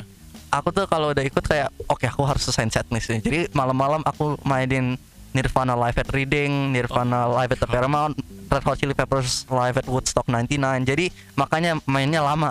aku 0.50 0.68
tuh 0.68 0.84
kalau 0.84 1.14
udah 1.14 1.22
ikut 1.22 1.40
kayak 1.40 1.70
oke 1.86 2.04
aku 2.04 2.26
harus 2.26 2.42
selesai 2.42 2.82
set 2.82 2.86
nih. 2.90 3.22
Jadi 3.22 3.38
malam-malam 3.54 4.02
aku 4.02 4.34
mainin 4.42 4.98
Nirvana 5.30 5.78
live 5.78 5.94
at 5.94 6.10
Reading, 6.10 6.74
Nirvana 6.74 7.30
live 7.30 7.54
at 7.54 7.62
the 7.62 7.70
Paramount, 7.70 8.18
Red 8.50 8.66
Hot 8.66 8.74
Chili 8.76 8.92
Peppers 8.92 9.46
live 9.46 9.78
at 9.78 9.86
Woodstock 9.86 10.26
99. 10.26 10.58
Jadi 10.82 11.06
makanya 11.32 11.78
mainnya 11.86 12.18
lama. 12.20 12.50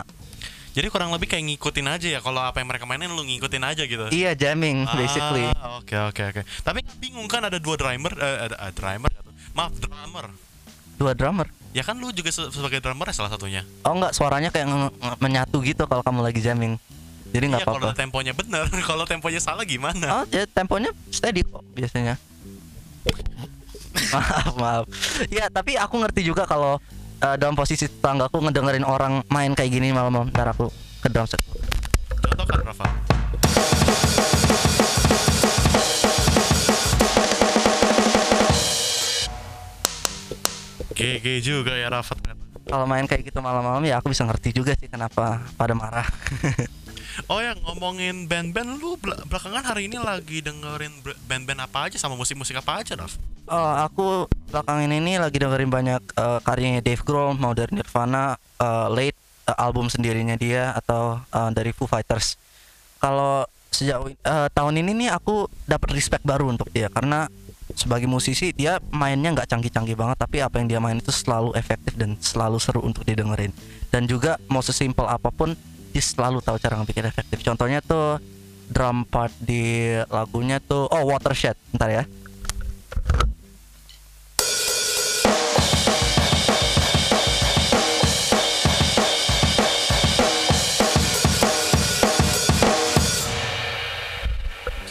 Jadi 0.72 0.88
kurang 0.88 1.12
lebih 1.12 1.28
kayak 1.28 1.44
ngikutin 1.44 1.86
aja 1.86 2.08
ya 2.08 2.20
kalau 2.24 2.40
apa 2.40 2.64
yang 2.64 2.72
mereka 2.72 2.88
mainin 2.88 3.12
lu 3.12 3.20
ngikutin 3.20 3.64
aja 3.68 3.84
gitu. 3.84 4.08
Iya 4.10 4.32
jamming 4.32 4.88
basically. 4.90 5.44
Ah, 5.52 5.76
Oke 5.76 6.00
oke 6.00 6.22
oke. 6.24 6.42
Tapi 6.64 6.80
bingung 6.98 7.28
kan 7.28 7.44
ada 7.44 7.60
dua 7.60 7.76
drummer, 7.76 8.16
eh, 8.16 8.48
ada 8.48 8.56
ada 8.56 8.72
drummer, 8.72 9.12
maaf 9.52 9.76
drummer. 9.76 10.32
Dua 11.00 11.16
drummer. 11.16 11.48
Ya 11.72 11.82
kan 11.82 11.96
lu 11.96 12.12
juga 12.12 12.28
se- 12.28 12.50
sebagai 12.50 12.78
drummer 12.78 13.08
ya 13.08 13.16
salah 13.16 13.32
satunya. 13.32 13.64
Oh 13.82 13.94
enggak, 13.94 14.12
suaranya 14.12 14.50
kayak 14.50 14.68
menyatu 15.18 15.62
gitu 15.62 15.86
kalau 15.86 16.02
kamu 16.02 16.20
lagi 16.22 16.40
jamming. 16.40 16.76
Jadi 17.30 17.46
nggak 17.48 17.62
Iya 17.62 17.68
kalau 17.68 17.80
apa-apa. 17.80 17.96
temponya 17.96 18.34
bener, 18.34 18.66
kalau 18.90 19.06
temponya 19.06 19.40
salah 19.40 19.64
gimana? 19.64 20.06
Oh, 20.12 20.24
ya 20.28 20.44
temponya 20.46 20.90
steady 21.08 21.42
kok 21.42 21.62
biasanya. 21.72 22.18
maaf, 24.10 24.54
maaf. 24.56 24.84
Ya, 25.30 25.48
tapi 25.48 25.74
aku 25.74 25.96
ngerti 25.98 26.22
juga 26.22 26.44
kalau 26.44 26.82
eh, 27.20 27.36
dalam 27.38 27.54
posisi 27.54 27.86
tetangga 27.86 28.26
aku 28.26 28.42
ngedengerin 28.42 28.84
orang 28.84 29.22
main 29.28 29.54
kayak 29.54 29.72
gini 29.72 29.90
malam-malam. 29.90 30.30
Ntar 30.30 30.52
aku 30.52 30.68
ke 31.00 31.08
drum 31.08 31.26
set. 31.26 31.40
Contoh 32.20 32.44
kan 32.44 32.60
Rafa? 32.66 32.88
GG 41.00 41.26
juga 41.40 41.74
ya 41.80 41.88
Rafa 41.88 42.14
ternyata. 42.20 42.44
Kalau 42.70 42.86
main 42.86 43.08
kayak 43.08 43.24
gitu 43.32 43.40
malam-malam 43.40 43.82
ya 43.88 43.98
aku 43.98 44.12
bisa 44.12 44.28
ngerti 44.28 44.54
juga 44.54 44.76
sih 44.76 44.92
kenapa 44.92 45.42
pada 45.56 45.74
marah. 45.74 46.06
Oh 47.28 47.44
ya 47.44 47.52
ngomongin 47.52 48.32
band-band 48.32 48.80
lu 48.80 48.96
bel- 48.96 49.20
belakangan 49.28 49.66
hari 49.66 49.92
ini 49.92 50.00
lagi 50.00 50.40
dengerin 50.40 51.04
band-band 51.28 51.68
apa 51.68 51.92
aja 51.92 52.00
sama 52.00 52.16
musik-musik 52.16 52.56
apa 52.56 52.80
aja 52.80 52.96
Raf? 52.96 53.20
Oh, 53.50 53.74
aku 53.76 54.08
belakangan 54.54 54.88
ini 54.88 55.20
lagi 55.20 55.36
dengerin 55.42 55.68
banyak 55.68 56.00
eh, 56.16 56.40
karyanya 56.46 56.80
Dave 56.80 57.04
Grohl 57.04 57.36
mau 57.36 57.52
dari 57.52 57.76
Nirvana, 57.76 58.40
eh, 58.40 58.88
Late 58.88 59.20
eh, 59.52 59.58
album 59.60 59.92
sendirinya 59.92 60.40
dia 60.40 60.72
atau 60.80 61.20
eh, 61.20 61.50
dari 61.52 61.76
Foo 61.76 61.90
Fighters. 61.90 62.40
Kalau 63.04 63.44
sejauh 63.74 64.16
eh, 64.16 64.48
tahun 64.56 64.80
ini 64.80 64.92
nih 65.06 65.10
aku 65.12 65.52
dapat 65.68 65.92
respect 65.92 66.24
baru 66.24 66.56
untuk 66.56 66.72
dia 66.72 66.88
karena 66.88 67.28
sebagai 67.78 68.10
musisi 68.10 68.52
dia 68.52 68.82
mainnya 68.90 69.34
nggak 69.34 69.50
canggih-canggih 69.50 69.94
banget 69.94 70.18
tapi 70.20 70.42
apa 70.42 70.58
yang 70.58 70.68
dia 70.68 70.80
main 70.82 70.98
itu 70.98 71.14
selalu 71.14 71.54
efektif 71.54 71.94
dan 71.96 72.18
selalu 72.18 72.58
seru 72.58 72.82
untuk 72.82 73.06
didengerin. 73.06 73.54
Dan 73.90 74.06
juga 74.06 74.38
mau 74.50 74.62
sesimpel 74.62 75.06
apa 75.10 75.30
pun 75.30 75.54
dia 75.90 76.04
selalu 76.04 76.42
tahu 76.42 76.58
cara 76.62 76.78
ngebikin 76.82 77.06
efektif. 77.10 77.42
Contohnya 77.42 77.82
tuh 77.82 78.22
drum 78.70 79.06
part 79.10 79.34
di 79.42 79.98
lagunya 80.14 80.62
tuh 80.62 80.86
oh 80.86 81.04
Watershed 81.10 81.58
ntar 81.74 81.90
ya 81.90 82.04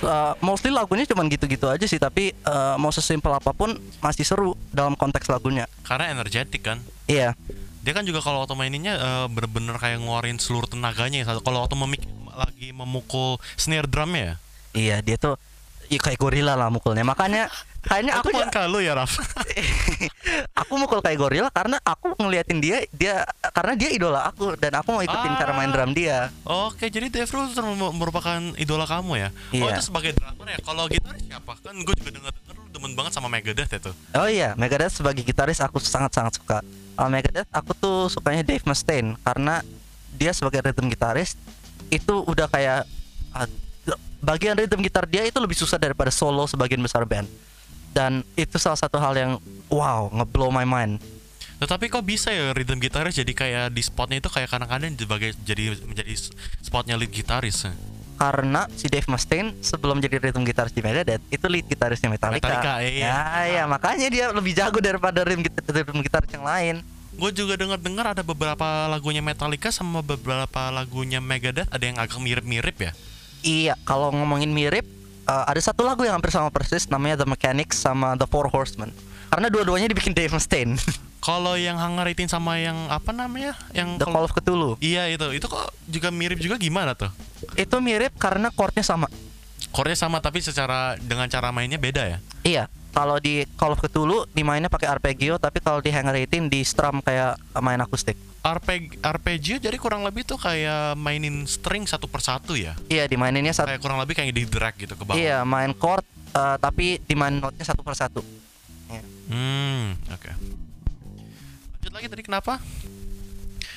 uh, 0.02 0.34
mostly 0.38 0.70
lagunya 0.70 1.04
cuman 1.06 1.26
gitu-gitu 1.26 1.66
aja 1.66 1.84
sih 1.84 1.96
tapi 1.96 2.34
uh, 2.44 2.74
mau 2.76 2.90
sesimpel 2.90 3.32
apa 3.34 3.50
pun 3.52 3.74
masih 3.98 4.22
seru 4.22 4.52
dalam 4.70 4.94
konteks 4.94 5.26
lagunya 5.28 5.64
Karena 5.82 6.12
energetik 6.12 6.62
kan. 6.62 6.78
iya 7.08 7.32
Dia 7.78 7.96
kan 7.96 8.04
juga 8.04 8.20
kalau 8.20 8.44
waktu 8.44 8.52
maininnya 8.52 9.00
eh, 9.00 9.26
bener-bener 9.32 9.72
kayak 9.80 10.04
ngeluarin 10.04 10.36
seluruh 10.36 10.68
tenaganya 10.68 11.24
ya. 11.24 11.40
Kalau 11.40 11.64
waktu 11.64 11.72
memik 11.72 12.04
lagi 12.36 12.68
memukul 12.70 13.40
snare 13.56 13.88
drumnya 13.88 14.20
ya. 14.20 14.34
iya 14.76 14.96
dia 15.00 15.16
tuh 15.16 15.40
ya 15.88 15.98
kayak 15.98 16.16
gorila 16.16 16.52
lah 16.52 16.68
mukulnya 16.68 17.00
makanya 17.00 17.48
kayaknya 17.80 18.12
aku 18.14 18.28
bukan 18.28 18.64
lu 18.68 18.78
ya 18.78 18.92
Raf. 18.92 19.16
aku 20.60 20.72
mukul 20.76 21.00
kayak 21.00 21.16
gorila 21.16 21.48
karena 21.48 21.80
aku 21.80 22.12
ngeliatin 22.14 22.58
dia 22.58 22.84
dia 22.90 23.24
karena 23.50 23.72
dia 23.72 23.88
idola 23.88 24.28
aku 24.28 24.52
dan 24.54 24.76
aku 24.76 24.88
mau 24.90 25.00
ikutin 25.00 25.32
cara 25.34 25.52
main 25.52 25.68
Ah. 25.68 25.74
drum 25.74 25.92
dia 25.92 26.28
Oke, 26.44 26.86
jadi 26.86 27.08
Dave 27.08 27.24
Grohl 27.26 27.48
ter- 27.48 27.64
merupakan 27.90 28.38
idola 28.54 28.84
kamu 28.84 29.12
ya? 29.18 29.28
Oh, 29.30 29.54
Iya. 29.54 29.72
itu 29.74 29.82
sebagai 29.82 30.12
drummer 30.12 30.46
ya? 30.46 30.58
Kalau 30.60 30.84
gitaris 30.86 31.22
siapa? 31.22 31.52
Kan 31.58 31.76
gue 31.78 31.94
juga 31.94 32.10
denger-denger 32.10 32.54
lu 32.54 32.64
demen 32.68 32.92
banget 32.92 33.12
sama 33.12 33.28
Megadeth 33.28 33.70
ya 33.70 33.80
tuh. 33.80 33.94
oh 34.14 34.28
iya 34.28 34.52
Megadeth 34.54 34.92
sebagai 34.94 35.22
gitaris 35.22 35.58
aku 35.58 35.78
sangat-sangat 35.78 36.36
suka 36.36 36.58
Kalau 36.92 37.08
Megadeth 37.08 37.48
aku 37.48 37.72
tuh 37.74 37.98
sukanya 38.08 38.42
Dave 38.42 38.64
Mustaine 38.64 39.16
karena 39.18 39.64
dia 40.12 40.32
sebagai 40.32 40.60
rhythm 40.60 40.88
gitaris 40.88 41.38
itu 41.88 42.14
udah 42.20 42.44
kayak 42.46 42.84
ah, 43.30 43.48
bagian 44.18 44.54
rhythm 44.54 44.82
gitar 44.82 45.06
dia 45.06 45.22
itu 45.22 45.38
lebih 45.38 45.54
susah 45.54 45.78
daripada 45.78 46.10
solo 46.10 46.44
sebagian 46.44 46.80
besar 46.80 47.06
band 47.06 47.26
dan 47.90 48.20
itu 48.34 48.58
salah 48.58 48.76
satu 48.76 48.98
hal 48.98 49.14
yang 49.14 49.32
wow 49.70 50.10
ngeblow 50.12 50.50
my 50.50 50.66
mind 50.66 50.98
Tetapi 51.58 51.90
kok 51.90 52.06
bisa 52.06 52.30
ya 52.30 52.54
rhythm 52.54 52.78
gitaris 52.78 53.18
jadi 53.18 53.32
kayak 53.34 53.74
di 53.74 53.82
spotnya 53.82 54.22
itu 54.22 54.30
kayak 54.30 54.46
kadang-kadang 54.46 54.94
sebagai 54.94 55.34
jadi 55.42 55.74
menjadi 55.82 56.14
spotnya 56.62 56.94
lead 56.94 57.10
gitaris. 57.10 57.66
karena 58.14 58.66
si 58.74 58.86
Dave 58.86 59.06
Mustaine 59.06 59.54
sebelum 59.58 59.98
jadi 59.98 60.18
rhythm 60.18 60.42
gitaris 60.42 60.70
di 60.70 60.82
Megadeth 60.82 61.22
itu 61.30 61.46
lead 61.46 61.66
gitarisnya 61.66 62.10
Metallica. 62.10 62.46
Metallica, 62.50 62.74
iya. 62.82 63.06
Ya, 63.10 63.22
ya, 63.46 63.62
makanya 63.70 64.06
dia 64.06 64.30
lebih 64.30 64.54
jago 64.54 64.78
daripada 64.78 65.22
rhythm, 65.22 65.46
git- 65.46 65.62
rhythm 65.66 65.98
gitaris 66.02 66.30
yang 66.30 66.42
lain. 66.42 66.74
Gue 67.14 67.30
juga 67.30 67.54
dengar-dengar 67.54 68.14
ada 68.14 68.22
beberapa 68.22 68.86
lagunya 68.86 69.22
Metallica 69.22 69.70
sama 69.70 70.02
beberapa 70.02 70.70
lagunya 70.70 71.18
Megadeth 71.22 71.70
ada 71.70 71.82
yang 71.82 71.98
agak 71.98 72.18
mirip-mirip 72.18 72.74
ya. 72.78 72.92
Iya, 73.42 73.78
kalau 73.86 74.10
ngomongin 74.10 74.50
mirip, 74.50 74.86
eh, 75.28 75.44
ada 75.46 75.60
satu 75.62 75.86
lagu 75.86 76.02
yang 76.02 76.18
hampir 76.18 76.34
sama 76.34 76.50
persis 76.50 76.90
namanya 76.90 77.22
The 77.22 77.28
Mechanics 77.28 77.78
sama 77.78 78.18
The 78.18 78.26
Four 78.26 78.50
Horsemen. 78.50 78.90
Karena 79.28 79.52
dua-duanya 79.52 79.92
dibikin 79.92 80.16
Dave 80.16 80.32
Mustaine. 80.32 80.80
Kalau 81.18 81.58
yang 81.58 81.76
Hangaritin 81.76 82.30
sama 82.30 82.62
yang 82.62 82.88
apa 82.88 83.10
namanya? 83.10 83.58
Yang 83.74 84.00
The 84.00 84.06
Call 84.06 84.24
of 84.24 84.32
Cthulhu. 84.32 84.78
Iya 84.78 85.10
itu, 85.10 85.26
itu 85.34 85.46
kok 85.50 85.74
juga 85.90 86.08
mirip 86.14 86.38
juga 86.38 86.56
gimana 86.56 86.94
tuh? 86.94 87.10
Itu 87.58 87.82
mirip 87.82 88.14
karena 88.16 88.54
chordnya 88.54 88.86
sama. 88.86 89.10
Chordnya 89.74 89.98
sama 89.98 90.22
tapi 90.22 90.40
secara 90.40 90.94
dengan 91.02 91.26
cara 91.26 91.50
mainnya 91.50 91.76
beda 91.76 92.06
ya. 92.06 92.18
Iya, 92.46 92.64
kalau 92.98 93.22
di 93.22 93.46
Call 93.54 93.78
of 93.78 93.80
Cthulhu 93.80 94.26
dimainnya 94.34 94.66
pakai 94.66 94.90
arpeggio, 94.90 95.38
tapi 95.38 95.62
kalau 95.62 95.78
di 95.78 95.94
Hangar 95.94 96.18
18 96.18 96.50
di 96.50 96.66
strum 96.66 96.98
kayak 96.98 97.38
main 97.62 97.78
akustik. 97.78 98.18
Arpeg 98.42 98.98
arpeggio 98.98 99.62
jadi 99.62 99.78
kurang 99.78 100.02
lebih 100.02 100.26
tuh 100.26 100.34
kayak 100.34 100.98
mainin 100.98 101.46
string 101.46 101.86
satu 101.86 102.10
persatu 102.10 102.58
ya. 102.58 102.74
Iya, 102.90 103.06
dimaininnya 103.06 103.54
satu. 103.54 103.70
Kayak 103.70 103.82
kurang 103.86 104.02
lebih 104.02 104.18
kayak 104.18 104.34
di 104.34 104.42
drag 104.50 104.74
gitu 104.74 104.98
ke 104.98 105.06
bawah. 105.06 105.14
Iya, 105.14 105.46
main 105.46 105.70
chord, 105.78 106.02
eh, 106.34 106.56
tapi 106.58 106.98
dimain 107.06 107.38
note-nya 107.38 107.70
satu 107.70 107.86
persatu. 107.86 108.18
Hmm, 109.30 109.94
oke. 110.10 110.30
Lanjut 111.78 111.92
lagi 111.94 112.06
tadi 112.10 112.22
kenapa? 112.26 112.58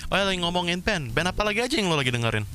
Oh 0.10 0.16
ya 0.18 0.26
lagi 0.26 0.40
ngomongin 0.42 0.82
band. 0.82 1.14
Band 1.14 1.30
apa 1.30 1.46
lagi 1.46 1.62
aja 1.62 1.76
yang 1.78 1.94
lo 1.94 2.00
lagi 2.00 2.10
dengerin? 2.10 2.48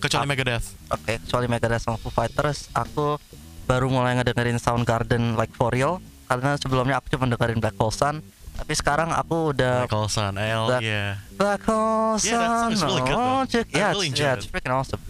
Kecuali 0.00 0.24
Ap- 0.24 0.30
Megadeth. 0.32 0.66
Oke, 0.88 1.20
kecuali 1.20 1.46
Megadeth 1.50 1.82
sama 1.84 1.98
Foo 1.98 2.08
Fighters, 2.08 2.70
aku 2.72 3.18
baru 3.66 3.90
mulai 3.90 4.14
ngedengerin 4.16 4.56
Soundgarden 4.56 5.34
like 5.36 5.52
for 5.52 5.68
real 5.68 5.98
karena 6.24 6.56
sebelumnya 6.56 6.98
aku 6.98 7.12
cuma 7.12 7.24
dengerin 7.26 7.58
Black 7.58 7.76
Hole 7.76 7.90
Sun, 7.90 8.20
tapi 8.54 8.72
sekarang 8.72 9.10
aku 9.10 9.52
udah 9.52 9.84
Black 9.84 9.94
Hole 9.94 10.08
Sun, 10.08 10.34
L, 10.36 10.62
Black- 10.70 10.82
yeah. 10.82 11.18
Black 11.34 11.62
Hole 11.66 12.16
Yeah, 12.20 12.38
that 12.38 12.50
song 12.50 12.60
Sun, 12.60 12.70
is 12.70 12.82
really 12.82 13.02
good, 13.02 13.16
though. 13.16 13.34
oh, 13.34 13.40
I 13.42 13.62
yeah, 13.70 13.90
really 13.90 14.08
enjoyed 14.08 14.24
yeah, 14.24 14.34
it. 14.34 14.40
it's 14.40 14.48
freaking 14.48 14.72
awesome. 14.72 15.02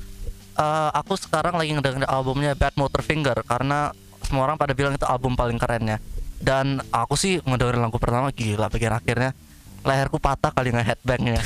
Eh, 0.55 0.91
aku 0.95 1.19
sekarang 1.19 1.55
lagi 1.55 1.75
ngedengerin 1.75 2.07
albumnya 2.07 2.55
Bad 2.55 2.79
Motor 2.79 3.03
Finger 3.03 3.35
karena 3.43 3.91
semua 4.23 4.47
orang 4.47 4.55
pada 4.55 4.71
bilang 4.71 4.95
itu 4.95 5.03
album 5.05 5.35
paling 5.35 5.59
kerennya. 5.59 5.99
Dan 6.39 6.79
aku 6.89 7.15
sih 7.15 7.43
ngedengerin 7.43 7.83
lagu 7.83 7.99
pertama 7.99 8.31
gila 8.31 8.69
bagian 8.69 8.95
akhirnya 8.95 9.35
leherku 9.83 10.17
patah 10.17 10.49
kali 10.49 10.71
nge 10.71 10.85
headbangnya. 10.87 11.43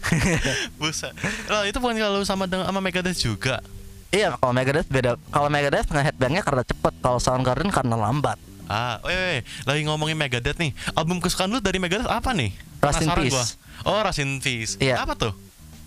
Buset. 0.80 1.14
Lah 1.46 1.64
itu 1.64 1.78
bukan 1.78 1.96
kalau 1.96 2.20
sama 2.22 2.44
dengan 2.44 2.66
sama 2.66 2.82
Megadeth 2.82 3.16
juga. 3.16 3.62
iya, 4.10 4.34
kalau 4.34 4.50
Megadeth 4.50 4.90
beda. 4.90 5.14
Kalau 5.30 5.46
Megadeth 5.46 5.86
nge 5.86 6.02
headbangnya 6.02 6.42
karena 6.42 6.62
cepet, 6.66 6.94
kalau 6.98 7.16
Soundgarden 7.16 7.70
karena 7.70 7.94
lambat. 7.96 8.36
Ah, 8.70 9.02
weh, 9.02 9.10
weh, 9.10 9.40
lagi 9.66 9.82
ngomongin 9.82 10.14
Megadeth 10.14 10.62
nih. 10.62 10.70
Album 10.94 11.18
kesukaan 11.18 11.50
lu 11.50 11.58
dari 11.58 11.82
Megadeth 11.82 12.06
apa 12.06 12.30
nih? 12.30 12.54
Rust 12.78 13.02
in 13.02 13.10
Peace. 13.10 13.34
gua. 13.34 13.44
Oh, 13.82 13.98
Rust 13.98 14.22
in 14.22 14.38
Peace. 14.38 14.78
Iya. 14.78 15.02
Apa 15.02 15.18
tuh? 15.18 15.34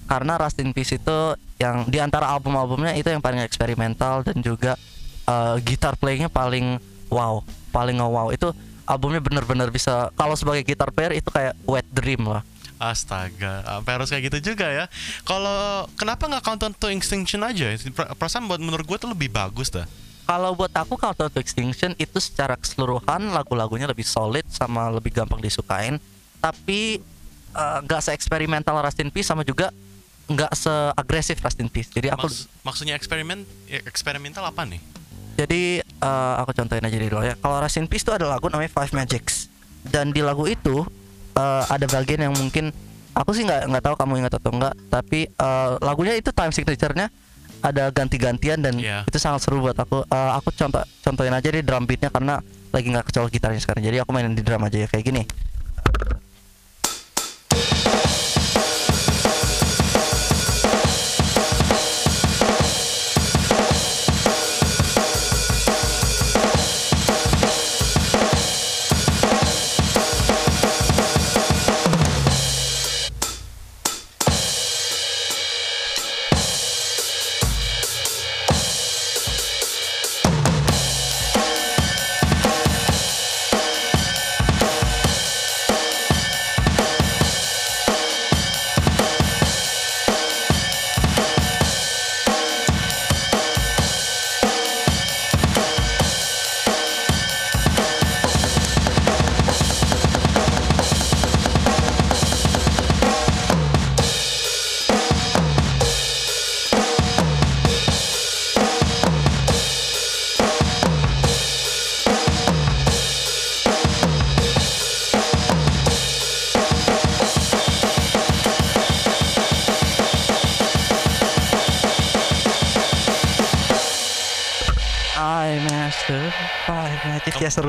karena 0.08 0.36
Rust 0.36 0.60
in 0.60 0.76
Peace 0.76 1.00
itu 1.00 1.18
yang 1.60 1.88
di 1.88 1.98
antara 2.00 2.28
album-albumnya 2.32 2.96
itu 2.96 3.08
yang 3.08 3.24
paling 3.24 3.40
eksperimental 3.40 4.22
dan 4.28 4.38
juga 4.44 4.76
uh, 5.28 5.56
gitar 5.64 5.96
playingnya 5.96 6.28
paling 6.28 6.80
wow, 7.08 7.40
paling 7.72 7.98
wow. 8.00 8.30
Itu 8.36 8.52
albumnya 8.84 9.24
bener-bener 9.24 9.72
bisa 9.72 10.12
kalau 10.20 10.36
sebagai 10.36 10.68
gitar 10.68 10.92
player 10.92 11.16
itu 11.16 11.30
kayak 11.32 11.56
wet 11.64 11.88
dream 11.92 12.28
lah. 12.28 12.44
Astaga, 12.84 13.64
sampai 13.64 13.92
harus 13.96 14.12
kayak 14.12 14.24
gitu 14.28 14.54
juga 14.54 14.68
ya. 14.68 14.86
Kalau 15.24 15.88
kenapa 15.96 16.28
nggak 16.28 16.44
Countdown 16.44 16.74
to 16.76 16.92
Extinction 16.92 17.40
aja? 17.48 17.72
Per- 17.80 18.12
Perasaan 18.20 18.44
buat 18.44 18.60
menurut 18.60 18.84
gue 18.84 18.98
tuh 19.00 19.08
lebih 19.08 19.32
bagus 19.32 19.72
dah. 19.72 19.88
Kalau 20.24 20.56
buat 20.56 20.72
aku 20.72 20.96
Countdown 20.96 21.28
to 21.28 21.40
Extinction 21.44 21.92
itu 22.00 22.18
secara 22.24 22.56
keseluruhan 22.56 23.36
lagu-lagunya 23.36 23.86
lebih 23.86 24.08
solid 24.08 24.48
sama 24.48 24.88
lebih 24.88 25.12
gampang 25.12 25.44
disukain, 25.44 26.00
tapi 26.40 27.04
uh, 27.52 27.84
nggak 27.84 28.02
se-eksperimental 28.08 28.80
Rust 28.80 29.04
in 29.04 29.12
Peace 29.12 29.28
sama 29.28 29.44
juga 29.44 29.76
nggak 30.32 30.52
seagresif 30.56 31.44
Rust 31.44 31.60
in 31.60 31.68
Peace. 31.68 31.92
Jadi 31.92 32.08
aku 32.08 32.32
Maks- 32.32 32.48
maksudnya 32.64 32.96
eksperimen 32.96 33.44
ya, 33.68 33.84
eksperimental 33.84 34.48
apa 34.48 34.64
nih? 34.64 34.80
Jadi 35.34 35.82
eh, 35.82 36.34
aku 36.40 36.54
contohin 36.54 36.86
aja 36.86 36.94
dulu 36.94 37.26
ya. 37.26 37.34
Kalau 37.36 37.58
Rest 37.60 37.82
in 37.82 37.90
Peace 37.92 38.06
itu 38.06 38.14
ada 38.16 38.30
lagu 38.30 38.48
namanya 38.48 38.72
Five 38.72 38.94
Magics 38.96 39.52
dan 39.84 40.16
di 40.16 40.24
lagu 40.24 40.48
itu 40.48 40.88
eh, 41.36 41.64
ada 41.68 41.84
bagian 41.90 42.30
yang 42.30 42.34
mungkin 42.38 42.72
aku 43.12 43.36
sih 43.36 43.44
nggak 43.44 43.68
nggak 43.68 43.84
tahu 43.84 43.96
kamu 44.00 44.24
ingat 44.24 44.34
atau 44.40 44.56
enggak, 44.56 44.74
tapi 44.88 45.28
eh, 45.28 45.70
lagunya 45.84 46.16
itu 46.16 46.32
time 46.32 46.56
signature-nya 46.56 47.12
ada 47.64 47.88
ganti-gantian 47.90 48.60
dan 48.60 48.76
Iya. 48.76 49.08
itu 49.08 49.18
sangat 49.18 49.48
seru 49.48 49.64
buat 49.64 49.74
aku. 49.74 50.04
Eh, 50.04 50.32
aku 50.36 50.52
contoh 50.52 50.84
contohin 51.02 51.32
aja 51.32 51.48
di 51.48 51.64
drum 51.64 51.88
beatnya 51.88 52.12
karena 52.12 52.44
lagi 52.70 52.88
nggak 52.92 53.08
kecolok 53.08 53.32
gitarnya 53.32 53.62
sekarang. 53.64 53.88
Jadi 53.88 53.98
aku 54.04 54.12
mainin 54.12 54.36
di 54.36 54.44
drum 54.44 54.60
aja 54.62 54.78
ya 54.84 54.88
kayak 54.92 55.06
gini. 55.08 55.24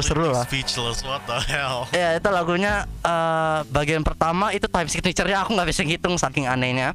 Seru-seru 0.04 0.36
lah. 0.36 0.44
Speechless, 0.44 1.00
what 1.00 1.24
the 1.24 1.38
hell? 1.48 1.88
Ya 1.96 2.20
itu 2.20 2.28
lagunya 2.28 2.84
eh, 2.84 3.58
bagian 3.72 4.04
pertama 4.04 4.52
itu 4.52 4.68
time 4.68 4.88
signature-nya 4.92 5.40
aku 5.40 5.56
nggak 5.56 5.68
bisa 5.72 5.80
ngitung 5.82 6.14
saking 6.20 6.44
anehnya. 6.44 6.92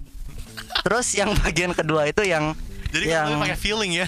Terus 0.86 1.18
yang 1.18 1.34
bagian 1.42 1.74
kedua 1.74 2.06
itu 2.06 2.22
yang 2.22 2.54
Jadi 2.94 3.06
yang 3.10 3.42
kan 3.42 3.50
pakai 3.50 3.58
feeling 3.58 3.92
ya. 4.06 4.08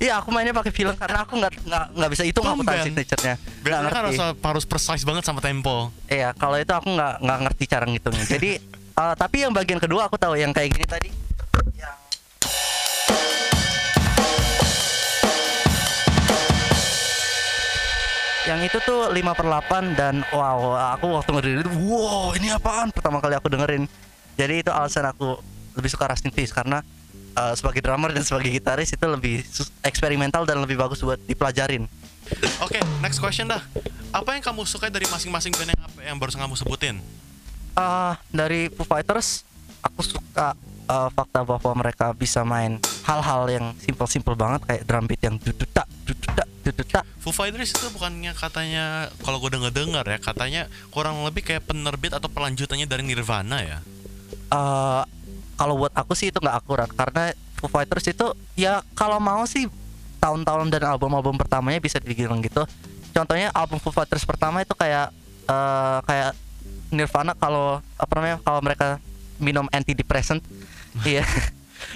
Iya 0.00 0.16
aku 0.16 0.32
mainnya 0.32 0.56
pakai 0.56 0.72
film 0.72 0.96
karena 0.96 1.28
aku 1.28 1.36
nggak 1.36 1.52
nggak 1.60 1.84
nggak 1.92 2.10
bisa 2.10 2.22
hitung 2.24 2.46
aku 2.48 2.62
time 2.64 2.82
signature-nya. 2.82 3.34
Biasanya 3.62 3.90
kan 3.92 4.00
harus, 4.08 4.18
harus 4.18 4.64
precise 4.64 5.04
banget 5.04 5.24
sama 5.28 5.44
tempo. 5.44 5.92
Iya 6.08 6.32
kalau 6.34 6.56
itu 6.56 6.72
aku 6.72 6.88
nggak 6.90 7.14
nggak 7.20 7.38
ngerti 7.46 7.64
cara 7.68 7.84
ngitungnya. 7.86 8.24
Jadi 8.26 8.50
eh, 9.04 9.14
tapi 9.14 9.36
yang 9.44 9.52
bagian 9.52 9.78
kedua 9.78 10.08
aku 10.08 10.16
tahu 10.18 10.34
yang 10.40 10.50
kayak 10.50 10.72
gini 10.74 10.86
tadi. 10.88 11.10
Yang 18.50 18.60
itu 18.66 18.82
tuh 18.82 19.14
5 19.14 19.14
per 19.14 19.46
8 19.46 19.94
dan 19.94 20.14
wow 20.34 20.74
aku 20.98 21.06
waktu 21.14 21.30
ngedengerin 21.30 21.62
itu 21.62 21.72
wow 21.86 22.34
ini 22.34 22.50
apaan 22.50 22.90
pertama 22.90 23.22
kali 23.22 23.38
aku 23.38 23.46
dengerin 23.46 23.86
jadi 24.34 24.66
itu 24.66 24.74
alasan 24.74 25.06
aku 25.06 25.38
lebih 25.78 25.86
suka 25.86 26.10
Rustin 26.10 26.34
Peace 26.34 26.50
karena 26.50 26.82
eh, 27.38 27.54
sebagai 27.54 27.78
drummer 27.78 28.10
dan 28.10 28.26
sebagai 28.26 28.50
gitaris 28.50 28.90
itu 28.90 29.06
lebih 29.06 29.46
eksperimental 29.86 30.42
dan 30.42 30.58
lebih 30.58 30.74
bagus 30.74 30.98
buat 30.98 31.22
dipelajarin 31.30 31.86
Oke, 32.62 32.78
next 33.02 33.18
question 33.18 33.50
dah. 33.50 33.58
Apa 34.14 34.38
yang 34.38 34.42
kamu 34.44 34.62
suka 34.62 34.86
dari 34.86 35.02
masing-masing 35.10 35.50
band 35.50 35.74
yang, 35.74 35.82
apa 35.82 35.98
yang 36.04 36.16
barusan 36.20 36.38
kamu 36.38 36.54
sebutin? 36.54 37.02
Ah, 37.74 38.22
dari 38.30 38.70
Foo 38.70 38.86
Fighters 38.86 39.42
aku 39.82 40.04
suka 40.04 40.54
eh, 40.90 41.08
fakta 41.14 41.46
bahwa 41.46 41.72
mereka 41.78 42.10
bisa 42.10 42.42
main 42.42 42.82
hal-hal 43.06 43.46
yang 43.46 43.66
simpel-simpel 43.78 44.34
banget 44.34 44.66
kayak 44.66 44.82
drum 44.90 45.06
beat 45.06 45.22
yang 45.22 45.36
dudutak 45.38 45.86
dudutak 46.02 46.48
dudutak 46.66 47.04
Foo 47.22 47.30
Fighters 47.30 47.70
itu 47.70 47.86
bukannya 47.94 48.34
katanya 48.34 49.08
kalau 49.22 49.38
gue 49.38 49.50
denger 49.54 49.72
dengar 49.72 50.04
ya 50.04 50.18
katanya 50.18 50.62
kurang 50.90 51.22
lebih 51.22 51.46
kayak 51.46 51.64
penerbit 51.64 52.12
atau 52.12 52.28
pelanjutannya 52.28 52.84
dari 52.90 53.06
Nirvana 53.06 53.62
ya. 53.62 53.78
eh 54.50 55.02
kalau 55.60 55.76
buat 55.76 55.92
aku 55.92 56.16
sih 56.16 56.32
itu 56.32 56.40
nggak 56.40 56.56
akurat 56.56 56.88
karena 56.88 57.36
Foo 57.60 57.68
Fighters 57.68 58.08
itu 58.08 58.26
ya 58.56 58.80
kalau 58.96 59.20
mau 59.20 59.44
sih 59.44 59.68
tahun-tahun 60.20 60.72
dan 60.72 60.88
album-album 60.96 61.36
pertamanya 61.36 61.80
bisa 61.80 62.00
dibilang 62.00 62.40
gitu. 62.40 62.64
Contohnya 63.12 63.52
album 63.52 63.76
Foo 63.76 63.92
Fighters 63.92 64.24
pertama 64.24 64.64
itu 64.64 64.72
kayak 64.72 65.12
eh 65.48 65.98
kayak 66.08 66.32
Nirvana 66.88 67.36
kalau 67.36 67.84
apa 68.00 68.12
namanya 68.16 68.36
kalau 68.40 68.60
mereka 68.64 68.96
minum 69.36 69.68
antidepressant. 69.72 70.40
Iya. 71.04 71.24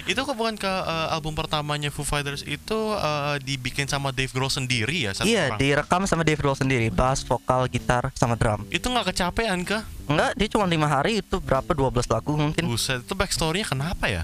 Itu 0.03 0.21
kok 0.21 0.33
bukan 0.33 0.57
ke 0.57 0.65
eh, 0.65 1.07
album 1.09 1.33
pertamanya 1.33 1.87
Foo 1.87 2.01
Fighters 2.01 2.41
itu 2.41 2.73
eh, 2.91 3.37
dibikin 3.39 3.85
sama 3.85 4.09
Dave 4.09 4.27
Grohl 4.27 4.49
sendiri 4.49 5.05
ya 5.05 5.13
Iya, 5.21 5.53
orang? 5.53 5.57
direkam 5.57 6.01
sama 6.03 6.21
Dave 6.21 6.37
Grohl 6.37 6.53
sendiri, 6.53 6.89
bass, 6.89 7.21
vokal, 7.21 7.65
gitar, 7.67 8.09
sama 8.13 8.33
drum. 8.33 8.65
Itu 8.67 8.89
nggak 8.89 9.13
kecapean 9.13 9.61
kah? 9.61 9.85
Enggak, 10.05 10.33
dia 10.33 10.47
cuma 10.49 10.65
lima 10.65 10.85
hari 10.85 11.21
itu 11.21 11.37
berapa 11.37 11.69
12 11.69 12.01
lagu 12.07 12.33
mungkin. 12.33 12.65
Buset, 12.65 13.01
itu 13.01 13.13
backstory-nya 13.13 13.65
kenapa 13.67 14.05
ya? 14.05 14.23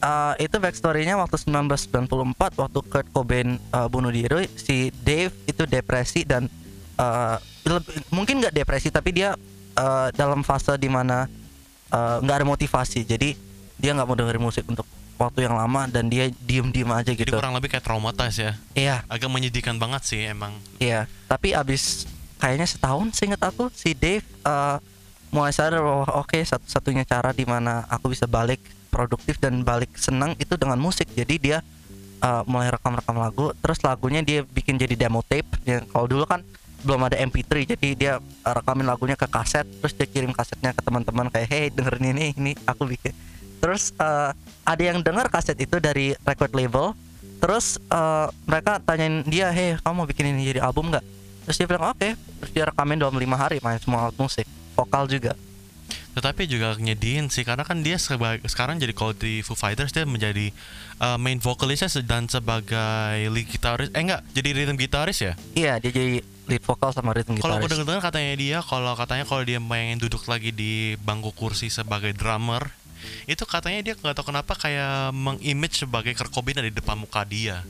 Eh, 0.00 0.34
itu 0.42 0.56
backstory-nya 0.56 1.14
waktu 1.14 1.36
1994 1.38 2.08
waktu 2.56 2.78
Kurt 2.82 3.08
Cobain 3.10 3.60
eh, 3.60 3.88
bunuh 3.88 4.10
diri, 4.10 4.48
si 4.54 4.88
Dave 4.96 5.32
itu 5.44 5.62
depresi 5.64 6.24
dan 6.24 6.48
eh, 6.94 7.36
lebih- 7.62 8.00
mungkin 8.08 8.40
nggak 8.40 8.54
depresi 8.54 8.88
tapi 8.88 9.12
dia 9.12 9.36
eh, 9.72 10.08
dalam 10.12 10.40
fase 10.40 10.72
di 10.74 10.88
mana 10.88 11.28
nggak 11.92 12.32
ada 12.34 12.46
motivasi. 12.48 13.04
Jadi 13.04 13.51
dia 13.82 13.90
nggak 13.92 14.06
mau 14.06 14.14
dengerin 14.14 14.40
musik 14.40 14.64
untuk 14.64 14.86
waktu 15.18 15.46
yang 15.46 15.54
lama 15.54 15.86
dan 15.86 16.06
dia 16.06 16.30
diem-diem 16.30 16.88
aja 16.88 17.10
Jadi 17.10 17.26
gitu. 17.26 17.34
kurang 17.34 17.54
lebih 17.54 17.70
kayak 17.70 17.82
traumatized 17.82 18.38
ya. 18.40 18.52
Iya, 18.74 18.96
Agak 19.06 19.28
menyedihkan 19.28 19.76
banget 19.76 20.02
sih 20.06 20.22
emang. 20.22 20.54
iya. 20.78 21.10
Tapi 21.26 21.52
abis 21.52 22.06
kayaknya 22.38 22.66
setahun 22.66 23.14
seingat 23.14 23.42
aku 23.42 23.70
si 23.70 23.94
Dave 23.94 24.22
eh, 24.24 24.76
mulai 25.30 25.50
sadar 25.50 25.78
bahwa 25.78 26.06
oke 26.22 26.38
satu-satunya 26.38 27.02
cara 27.02 27.30
di 27.30 27.42
mana 27.42 27.86
aku 27.86 28.10
bisa 28.10 28.26
balik 28.26 28.58
produktif 28.90 29.38
dan 29.38 29.62
balik 29.62 29.90
senang 29.94 30.34
itu 30.38 30.54
dengan 30.54 30.78
musik. 30.78 31.06
Jadi 31.10 31.34
dia 31.38 31.58
eh, 32.18 32.42
mulai 32.46 32.70
rekam-rekam 32.70 33.14
lagu, 33.14 33.50
terus 33.58 33.82
lagunya 33.82 34.22
dia 34.22 34.42
bikin 34.42 34.74
jadi 34.74 34.94
demo 34.96 35.22
tape. 35.22 35.46
Ya, 35.62 35.82
kalau 35.86 36.06
dulu 36.06 36.26
kan 36.26 36.42
belum 36.82 36.98
ada 36.98 37.14
MP3, 37.14 37.78
jadi 37.78 37.88
dia 37.94 38.12
rekamin 38.42 38.82
lagunya 38.82 39.14
ke 39.14 39.30
kaset, 39.30 39.62
terus 39.78 39.94
dia 39.94 40.02
kirim 40.02 40.34
kasetnya 40.34 40.74
ke 40.74 40.82
teman-teman 40.82 41.30
kayak, 41.30 41.46
hey 41.46 41.64
dengerin 41.70 42.10
ini, 42.10 42.34
ini 42.34 42.52
aku 42.66 42.90
bikin. 42.90 43.14
Terus 43.62 43.94
eh, 43.94 44.30
ada 44.66 44.82
yang 44.82 44.98
denger 45.06 45.30
kaset 45.30 45.54
itu 45.54 45.78
dari 45.78 46.18
record 46.26 46.50
label, 46.50 46.98
terus 47.38 47.78
eh, 47.78 48.26
mereka 48.42 48.82
tanyain 48.82 49.22
dia, 49.22 49.54
hey 49.54 49.78
kamu 49.78 49.94
mau 50.02 50.06
bikin 50.10 50.34
ini 50.34 50.50
jadi 50.50 50.66
album 50.66 50.90
nggak? 50.90 51.04
Terus 51.46 51.56
dia 51.62 51.66
bilang 51.70 51.94
oke, 51.94 52.08
terus 52.18 52.50
dia 52.50 52.66
rekamin 52.66 52.98
dalam 52.98 53.14
lima 53.14 53.38
hari 53.38 53.62
main 53.62 53.78
semua 53.78 54.10
alat 54.10 54.18
musik, 54.18 54.46
vokal 54.74 55.06
juga. 55.06 55.38
Tetapi 56.12 56.44
juga 56.44 56.76
nyedihin 56.76 57.32
sih 57.32 57.40
karena 57.40 57.64
kan 57.64 57.80
dia 57.80 57.96
sekarang 57.96 58.76
jadi 58.76 58.92
kalau 58.92 59.16
di 59.16 59.40
Foo 59.40 59.56
Fighters 59.56 59.96
dia 59.96 60.04
menjadi 60.04 60.52
uh, 61.00 61.16
main 61.16 61.40
vokalisnya 61.40 61.88
dan 62.04 62.28
sebagai 62.28 63.16
lead 63.32 63.48
gitaris 63.48 63.88
eh 63.96 64.02
enggak 64.04 64.20
jadi 64.36 64.48
rhythm 64.52 64.76
gitaris 64.76 65.24
ya. 65.24 65.32
Iya, 65.56 65.80
dia 65.80 65.88
jadi 65.88 66.20
lead 66.52 66.62
vokal 66.68 66.92
sama 66.92 67.16
rhythm 67.16 67.40
Kalau 67.40 67.56
aku 67.56 67.64
gitaris. 67.64 67.80
dengar-dengar 67.80 68.02
katanya 68.12 68.32
dia 68.36 68.58
kalau 68.60 68.92
katanya 68.92 69.24
kalau 69.24 69.42
dia 69.46 69.56
pengen 69.56 69.98
duduk 70.04 70.22
lagi 70.28 70.52
di 70.52 71.00
bangku 71.00 71.32
kursi 71.32 71.72
sebagai 71.72 72.12
drummer 72.12 72.68
itu 73.24 73.42
katanya 73.44 73.80
dia 73.82 73.94
nggak 73.94 74.14
tahu 74.14 74.30
kenapa 74.30 74.52
kayak 74.54 75.10
mengimage 75.12 75.80
sebagai 75.80 76.12
Kurt 76.12 76.30
Cobain 76.30 76.58
ada 76.58 76.68
di 76.68 76.74
depan 76.74 76.96
muka 76.96 77.22
dia. 77.22 77.62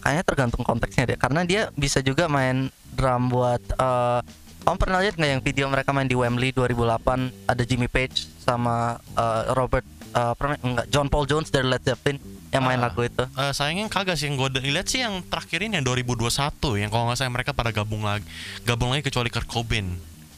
Kayaknya 0.00 0.24
tergantung 0.24 0.62
konteksnya 0.62 1.02
deh, 1.04 1.18
karena 1.18 1.42
dia 1.42 1.68
bisa 1.74 1.98
juga 1.98 2.30
main 2.30 2.70
drum 2.94 3.28
buat. 3.28 3.60
eh 3.60 4.20
kamu 4.66 4.82
pernah 4.82 4.98
lihat 4.98 5.14
nggak 5.14 5.30
yang 5.30 5.42
video 5.46 5.66
mereka 5.70 5.94
main 5.94 6.10
di 6.10 6.18
Wembley 6.18 6.50
2008 6.50 7.46
ada 7.46 7.62
Jimmy 7.62 7.86
Page 7.86 8.26
sama 8.42 8.98
eh, 9.14 9.42
Robert 9.54 9.86
namanya? 10.16 10.58
enggak 10.64 10.86
John 10.90 11.06
Paul 11.06 11.26
Jones 11.26 11.54
dari 11.54 11.66
Led 11.70 11.84
Zeppelin 11.84 12.18
yang 12.50 12.66
main 12.66 12.80
Ah. 12.80 12.88
lagu 12.90 13.04
itu. 13.04 13.22
Eh, 13.26 13.52
sayangnya 13.54 13.86
kagak 13.86 14.18
sih 14.18 14.26
yang 14.26 14.40
gue 14.40 14.48
lihat 14.64 14.86
sih 14.88 15.06
yang 15.06 15.22
terakhir 15.22 15.62
ini 15.62 15.78
yang 15.78 15.86
2021 15.86 16.74
yang 16.78 16.90
kalau 16.90 17.06
nggak 17.06 17.18
salah 17.20 17.30
mereka 17.30 17.54
pada 17.54 17.70
gabung 17.70 18.02
lagi 18.02 18.26
gabung 18.64 18.90
lagi 18.90 19.06
kecuali 19.06 19.30
Kurt 19.30 19.46
Cobain. 19.46 19.86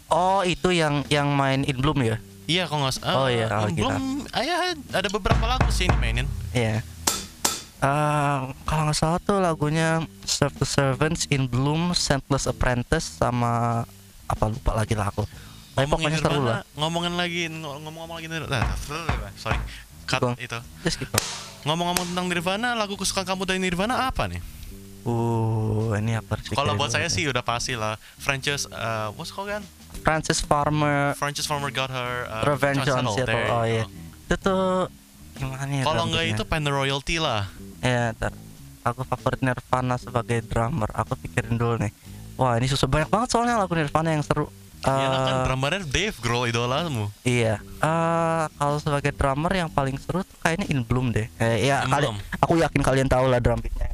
Oh 0.09 0.40
itu 0.42 0.72
yang 0.72 1.05
yang 1.09 1.33
main 1.33 1.64
In 1.64 1.77
Bloom 1.81 2.01
ya? 2.05 2.20
Iya 2.48 2.64
kalau 2.64 2.88
nggak 2.88 2.96
salah. 2.96 3.16
Oh, 3.20 3.28
iya, 3.28 3.46
oh, 3.52 3.68
belum. 3.68 4.24
Ah, 4.32 4.40
ya, 4.40 4.72
ada 4.72 5.08
beberapa 5.12 5.44
lagu 5.44 5.68
sih 5.68 5.84
ini 5.84 5.96
mainin. 6.00 6.24
Iya. 6.56 6.80
Eh, 7.78 8.38
kalau 8.64 8.82
nggak 8.88 8.96
salah 8.96 9.20
tuh 9.20 9.37
lagunya 9.37 10.00
Serve 10.24 10.56
the 10.56 10.64
Servants 10.64 11.28
in 11.28 11.44
Bloom, 11.44 11.92
Scentless 11.92 12.48
Apprentice 12.48 13.20
sama 13.20 13.84
apa 14.24 14.44
lupa 14.48 14.72
lagi 14.72 14.96
lah 14.96 15.12
aku. 15.12 15.28
Tapi 15.76 15.87
pokoknya 15.87 16.18
seru 16.18 16.42
lah. 16.42 16.66
ngomongin 16.74 17.14
lagi 17.14 17.46
ng- 17.46 17.62
ngomong-ngomong 17.62 18.16
lagi. 18.18 18.26
Nah, 18.26 18.74
sorry. 19.38 19.61
Cut 20.08 20.24
Gong. 20.24 20.34
itu. 20.40 20.58
Just 20.82 20.98
gitu. 20.98 21.12
Ngomong-ngomong 21.68 22.08
tentang 22.08 22.26
Nirvana, 22.32 22.72
lagu 22.72 22.96
kesukaan 22.96 23.28
kamu 23.28 23.44
dari 23.44 23.61
Nirvana 23.61 24.08
apa 24.08 24.24
nih? 24.24 24.40
Uh, 25.04 25.92
ini 26.00 26.16
apa 26.16 26.40
sih? 26.40 26.56
Kalau 26.56 26.74
buat 26.74 26.88
saya 26.90 27.06
banget 27.06 27.14
sih 27.14 27.24
udah 27.28 27.44
pasti 27.44 27.76
lah. 27.76 28.00
Frances, 28.16 28.64
uh, 28.72 29.12
what's 29.14 29.28
called 29.30 29.52
again? 29.52 29.62
Francis 30.00 30.38
Farmer 30.40 31.12
Frances 31.18 31.46
Farmer 31.46 31.68
got 31.68 31.90
her 31.90 32.26
uh, 32.26 32.46
Revenge 32.46 32.87
on. 32.88 33.04
Seattle. 33.12 33.46
Oh 33.50 33.64
iya. 33.66 33.84
Itu 34.28 34.34
tuh 34.38 34.88
gimana 35.38 35.70
ya? 35.70 35.84
Kalau 35.87 36.02
nggak 36.11 36.24
itu 36.34 36.42
Pen 36.46 36.64
Royalty 36.66 37.16
lah. 37.22 37.46
Ya, 37.84 38.14
ntar. 38.16 38.34
Aku 38.87 39.04
favorit 39.04 39.44
Nirvana 39.44 40.00
sebagai 40.00 40.40
drummer. 40.46 40.88
Aku 40.96 41.14
pikirin 41.20 41.61
dulu 41.61 41.76
nih. 41.82 41.92
Wah, 42.38 42.56
ini 42.56 42.70
susah 42.70 42.87
banyak 42.87 43.11
banget 43.11 43.28
soalnya 43.34 43.58
lagu 43.58 43.74
Nirvana 43.74 44.14
yang 44.14 44.24
seru. 44.24 44.48
Iya 44.78 45.11
lah 45.11 45.20
kan 45.26 45.37
drummernya 45.42 45.82
Dave 45.90 46.16
Grohl 46.22 46.54
idolamu. 46.54 47.11
Iya. 47.26 47.58
Eh 47.82 48.44
kalau 48.54 48.78
sebagai 48.78 49.11
drummer 49.11 49.50
yang 49.50 49.66
paling 49.66 49.98
seru 49.98 50.22
tuh 50.22 50.38
kayaknya 50.38 50.70
In 50.70 50.87
Bloom 50.87 51.11
deh. 51.11 51.26
Eh, 51.42 51.66
ya 51.66 51.82
In 51.82 51.90
kali, 51.90 52.04
Bloom. 52.06 52.18
aku 52.38 52.52
yakin 52.62 52.80
kalian 52.87 53.08
tahu 53.11 53.26
lah 53.26 53.42
drum 53.42 53.58
beatnya. 53.58 53.90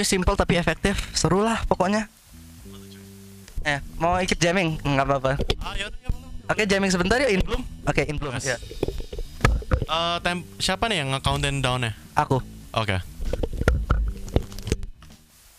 Lagunya 0.00 0.16
simple 0.16 0.32
tapi 0.32 0.56
efektif, 0.56 1.12
seru 1.12 1.44
lah 1.44 1.60
pokoknya. 1.68 2.08
Eh, 3.68 3.84
mau 4.00 4.16
ikut 4.16 4.40
jamming? 4.40 4.80
Nggak 4.80 5.04
apa-apa. 5.04 5.36
Ah, 5.60 5.76
ya 5.76 5.92
boleh. 5.92 6.32
Oke, 6.48 6.64
jamming 6.64 6.88
sebentar 6.88 7.20
yuk 7.20 7.28
In 7.28 7.44
Bloom. 7.44 7.60
Oke, 7.84 8.08
In 8.08 8.16
Bloom. 8.16 8.32
Yes. 8.32 8.48
Ya. 8.48 8.56
Eh, 9.84 10.16
tem- 10.24 10.48
siapa 10.56 10.88
nih 10.88 11.04
yang 11.04 11.12
nge-countdown 11.12 11.60
down-nya? 11.60 11.92
Aku. 12.16 12.40
Oke. 12.72 12.96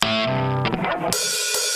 Nice. 0.02 1.71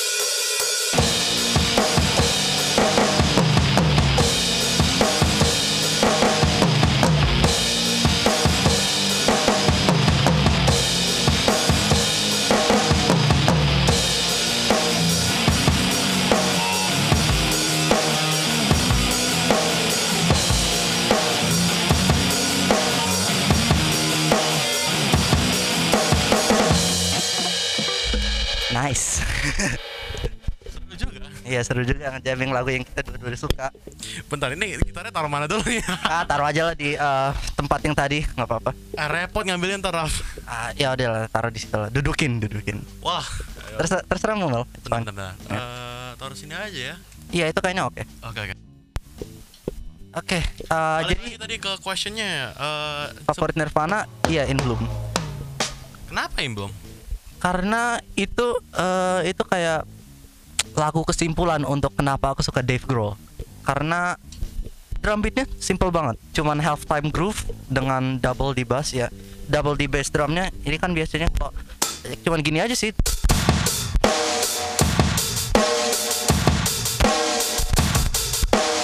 Iya, 31.46 31.62
seru 31.62 31.86
juga 31.86 32.18
jamming 32.18 32.50
lagu 32.50 32.74
yang 32.74 32.82
kita 32.82 33.06
dua-dua 33.06 33.38
suka. 33.38 33.70
Bentar, 34.26 34.50
ini 34.50 34.74
gitarnya 34.82 35.14
taruh 35.14 35.30
mana 35.30 35.46
dulu 35.46 35.62
ya? 35.62 35.86
Ah, 36.16 36.26
taruh 36.26 36.42
aja 36.42 36.66
lah 36.66 36.74
di 36.74 36.98
eh, 36.98 37.30
tempat 37.54 37.78
yang 37.86 37.94
tadi, 37.94 38.26
nggak 38.26 38.46
apa-apa. 38.50 38.70
Eh, 38.74 39.06
repot 39.06 39.46
ngambilnya 39.46 39.78
ntar 39.78 39.94
Raf. 39.94 40.10
Ah, 40.42 40.74
ya 40.74 40.90
udah 40.98 41.06
lah, 41.06 41.22
taruh 41.30 41.54
di 41.54 41.62
situ 41.62 41.78
lah. 41.78 41.86
Dudukin, 41.86 42.42
dudukin. 42.42 42.82
Wah. 42.98 43.22
Terserah, 43.78 44.02
terserah 44.10 44.34
mau. 44.34 44.66
It's 44.74 44.90
Bentar, 44.90 45.14
bentar. 45.14 45.32
Ya. 45.46 45.54
Eh, 45.54 46.10
taruh 46.18 46.34
sini 46.34 46.54
aja 46.58 46.80
ya. 46.92 46.94
Iya, 47.30 47.44
itu 47.54 47.58
kayaknya 47.62 47.86
oke. 47.86 48.02
Oke, 48.26 48.38
oke. 48.42 48.54
Oke, 50.16 50.38
eh, 50.40 50.46
Balik 50.66 51.06
jadi 51.14 51.22
lagi 51.22 51.38
tadi 51.38 51.54
ke 51.62 51.72
questionnya. 51.78 52.50
Eh, 52.58 53.04
favorit 53.22 53.54
Nirvana, 53.54 54.02
iya 54.26 54.50
In 54.50 54.58
Bloom. 54.58 54.82
kenapa 56.10 56.42
yang 56.42 56.58
belum? 56.58 56.72
Karena 57.38 58.00
itu 58.16 58.46
eh, 58.74 59.30
itu 59.30 59.42
kayak 59.46 59.84
lagu 60.76 61.02
kesimpulan 61.02 61.64
untuk 61.64 61.96
kenapa 61.96 62.36
aku 62.36 62.44
suka 62.44 62.60
Dave 62.60 62.84
Grohl. 62.84 63.16
Karena 63.64 64.14
drum 65.00 65.24
beatnya 65.24 65.48
simple 65.56 65.88
banget, 65.88 66.20
cuman 66.36 66.60
half 66.60 66.84
time 66.84 67.08
groove 67.08 67.48
dengan 67.66 68.20
double 68.20 68.52
di 68.52 68.62
bass 68.62 68.92
ya. 68.92 69.08
Double 69.48 69.74
di 69.74 69.88
bass 69.88 70.12
drumnya 70.12 70.52
ini 70.68 70.76
kan 70.76 70.92
biasanya 70.92 71.32
kok 71.32 71.50
cuman 72.22 72.44
gini 72.44 72.60
aja 72.62 72.76
sih. 72.76 72.92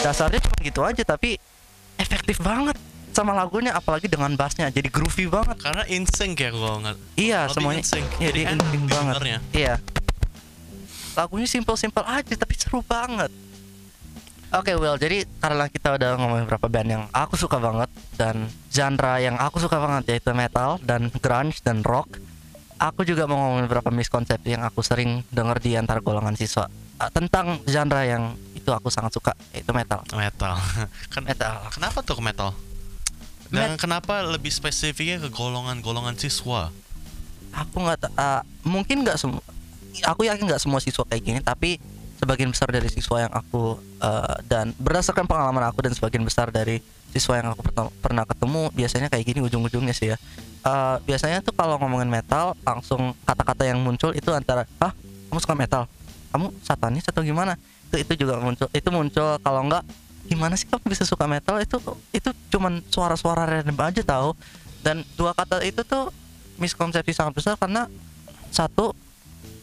Dasarnya 0.02 0.42
cuma 0.42 0.56
gitu 0.66 0.80
aja 0.82 1.02
tapi 1.06 1.38
efektif 1.94 2.42
banget 2.42 2.74
sama 3.12 3.36
lagunya 3.36 3.76
apalagi 3.76 4.08
dengan 4.08 4.34
bassnya 4.34 4.72
jadi 4.72 4.88
groovy 4.88 5.28
banget. 5.30 5.60
Karena 5.62 5.84
in 5.86 6.08
sync 6.08 6.40
ya 6.40 6.50
kalau 6.50 6.80
nggak. 6.82 6.96
Iya 7.14 7.40
Lebih 7.46 7.54
semuanya. 7.54 7.82
in 7.82 7.86
sync. 7.86 8.06
Iya 8.18 8.28
Jadi 8.32 8.40
dia 8.40 8.48
in 8.48 8.58
enak 8.58 8.66
sync 8.66 8.84
banget. 8.88 9.14
Iya. 9.52 9.74
Lagunya 11.12 11.48
simple-simple 11.48 12.04
aja 12.04 12.34
tapi 12.34 12.54
seru 12.56 12.80
banget. 12.84 13.30
Oke 14.52 14.76
Will, 14.76 15.00
jadi 15.00 15.24
karena 15.40 15.64
kita 15.72 15.96
udah 15.96 16.20
ngomongin 16.20 16.44
beberapa 16.44 16.68
band 16.68 16.88
yang 16.92 17.04
aku 17.08 17.40
suka 17.40 17.56
banget 17.56 17.88
dan 18.20 18.52
genre 18.68 19.16
yang 19.16 19.40
aku 19.40 19.56
suka 19.56 19.80
banget 19.80 20.12
yaitu 20.12 20.36
metal 20.36 20.76
dan 20.84 21.08
grunge 21.08 21.64
dan 21.64 21.80
rock. 21.80 22.20
Aku 22.76 23.06
juga 23.06 23.24
mau 23.24 23.40
ngomongin 23.40 23.64
beberapa 23.70 23.88
miskonsepsi 23.88 24.58
yang 24.58 24.66
aku 24.66 24.84
sering 24.84 25.24
denger 25.32 25.56
di 25.62 25.78
antar 25.78 26.04
golongan 26.04 26.34
siswa 26.36 26.68
uh, 27.00 27.10
tentang 27.14 27.62
genre 27.64 28.02
yang 28.04 28.36
itu 28.52 28.68
aku 28.68 28.92
sangat 28.92 29.16
suka 29.16 29.32
yaitu 29.56 29.72
metal. 29.72 30.04
Metal. 30.12 30.52
kan 31.14 31.22
Metal. 31.24 31.54
kenapa 31.72 32.04
tuh 32.04 32.20
ke 32.20 32.22
metal? 32.24 32.50
Dan 33.52 33.76
kenapa 33.76 34.24
lebih 34.24 34.48
spesifiknya 34.48 35.20
ke 35.20 35.28
golongan-golongan 35.28 36.16
siswa? 36.16 36.72
aku 37.52 37.84
nggak 37.84 38.08
uh, 38.16 38.40
mungkin 38.64 39.04
nggak 39.04 39.20
semua 39.20 39.44
aku 40.00 40.24
yakin 40.24 40.48
nggak 40.48 40.62
semua 40.62 40.80
siswa 40.80 41.04
kayak 41.04 41.22
gini 41.22 41.40
tapi 41.44 41.76
sebagian 42.22 42.54
besar 42.54 42.70
dari 42.70 42.86
siswa 42.86 43.26
yang 43.26 43.32
aku 43.34 43.82
uh, 43.98 44.36
dan 44.46 44.70
berdasarkan 44.78 45.26
pengalaman 45.26 45.66
aku 45.66 45.82
dan 45.82 45.90
sebagian 45.90 46.22
besar 46.22 46.54
dari 46.54 46.78
siswa 47.10 47.42
yang 47.42 47.50
aku 47.50 47.66
pernah 47.98 48.22
ketemu 48.22 48.70
biasanya 48.70 49.10
kayak 49.10 49.24
gini 49.26 49.40
ujung-ujungnya 49.42 49.90
sih 49.90 50.14
ya. 50.14 50.16
Uh, 50.62 51.02
biasanya 51.02 51.42
tuh 51.42 51.50
kalau 51.50 51.74
ngomongin 51.82 52.06
metal 52.06 52.54
langsung 52.62 53.18
kata-kata 53.26 53.66
yang 53.66 53.82
muncul 53.82 54.14
itu 54.14 54.30
antara 54.30 54.70
ah 54.78 54.94
kamu 55.28 55.40
suka 55.42 55.58
metal? 55.58 55.82
Kamu 56.30 56.54
satanis 56.62 57.02
atau 57.10 57.26
gimana? 57.26 57.58
Itu 57.90 57.98
itu 57.98 58.12
juga 58.22 58.38
muncul 58.38 58.70
itu 58.70 58.88
muncul. 58.94 59.42
Kalau 59.42 59.60
nggak 59.66 59.82
gimana 60.30 60.54
sih 60.54 60.70
kamu 60.70 60.94
bisa 60.94 61.02
suka 61.02 61.26
metal? 61.26 61.58
Itu 61.58 61.82
itu 62.14 62.30
cuman 62.54 62.86
suara-suara 62.86 63.50
random 63.50 63.74
aja 63.82 64.02
tahu 64.06 64.38
dan 64.86 65.02
dua 65.18 65.34
kata 65.34 65.58
itu 65.66 65.82
tuh 65.82 66.14
miskonsepsi 66.62 67.18
sangat 67.18 67.34
besar 67.34 67.58
karena 67.58 67.90
satu 68.54 68.94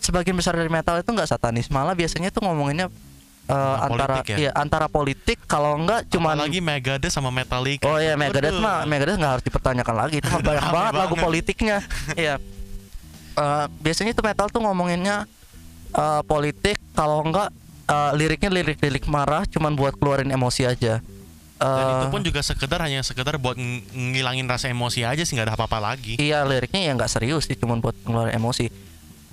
sebagian 0.09 0.33
besar 0.33 0.53
dari 0.53 0.67
metal 0.67 0.97
itu 0.97 1.07
nggak 1.07 1.29
satanis 1.29 1.69
malah 1.69 1.93
biasanya 1.93 2.27
tuh 2.27 2.41
ngomonginnya 2.41 2.89
eh, 2.89 2.97
Nah, 3.49 3.81
antara 3.83 4.05
politik 4.15 4.25
ya? 4.27 4.37
iya, 4.39 4.51
antara 4.53 4.85
politik 4.87 5.37
kalau 5.43 5.73
nggak 5.79 6.05
cuman 6.07 6.37
lagi 6.39 6.59
Megadeth 6.59 7.09
sama 7.09 7.29
Metallica. 7.29 7.85
oh 7.85 7.97
iya 7.97 8.13
Megadeth 8.13 8.57
mah 8.57 8.83
Megadeth 8.83 9.15
nggak 9.15 9.31
harus 9.31 9.43
dipertanyakan 9.43 9.95
lagi 9.95 10.15
itu 10.17 10.27
mah 10.27 10.41
banyak 10.49 10.65
banget 10.67 10.93
lagu 10.95 11.07
banget. 11.11 11.23
politiknya 11.23 11.77
iya 12.19 12.35
Eh, 13.31 13.65
biasanya 13.79 14.11
tuh 14.11 14.21
metal 14.21 14.47
tuh 14.47 14.59
ngomonginnya 14.59 15.23
eh, 15.91 16.21
politik 16.23 16.75
kalau 16.91 17.23
enggak 17.23 17.49
eh, 17.85 18.11
liriknya 18.13 18.51
lirik-lirik 18.51 19.05
marah 19.05 19.45
cuman 19.45 19.71
buat 19.71 19.95
keluarin 19.95 20.27
emosi 20.27 20.65
aja 20.65 20.99
Dan 21.57 21.85
itu 21.93 22.07
pun 22.07 22.21
juga 22.21 22.39
sekedar 22.39 22.79
hanya 22.79 22.99
sekedar 22.99 23.35
buat 23.35 23.55
ng- 23.55 23.83
ngilangin 24.13 24.43
rasa 24.45 24.67
emosi 24.67 25.03
aja 25.03 25.19
sih 25.19 25.33
nggak 25.33 25.43
ada 25.45 25.55
apa-apa 25.55 25.79
lagi. 25.81 26.15
iya 26.15 26.39
liriknya 26.41 26.79
ya 26.81 26.91
nggak 26.93 27.07
serius 27.09 27.43
sih 27.43 27.55
cuman 27.55 27.79
buat 27.79 27.95
ngeluarin 28.01 28.31
emosi 28.33 28.71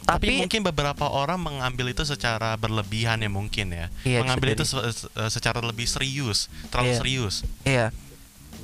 Tapi, 0.07 0.27
tapi, 0.31 0.35
mungkin 0.39 0.63
beberapa 0.63 1.05
orang 1.05 1.37
mengambil 1.37 1.91
itu 1.91 2.07
secara 2.07 2.55
berlebihan 2.55 3.19
ya 3.19 3.27
mungkin 3.27 3.67
ya. 3.69 3.87
Iya, 4.01 4.23
mengambil 4.23 4.55
itu 4.55 4.63
se- 4.63 4.87
se- 4.95 5.11
secara 5.29 5.59
lebih 5.59 5.85
serius, 5.85 6.47
terlalu 6.71 6.89
Iya. 6.89 6.99
serius. 7.03 7.35
Iya. 7.63 7.87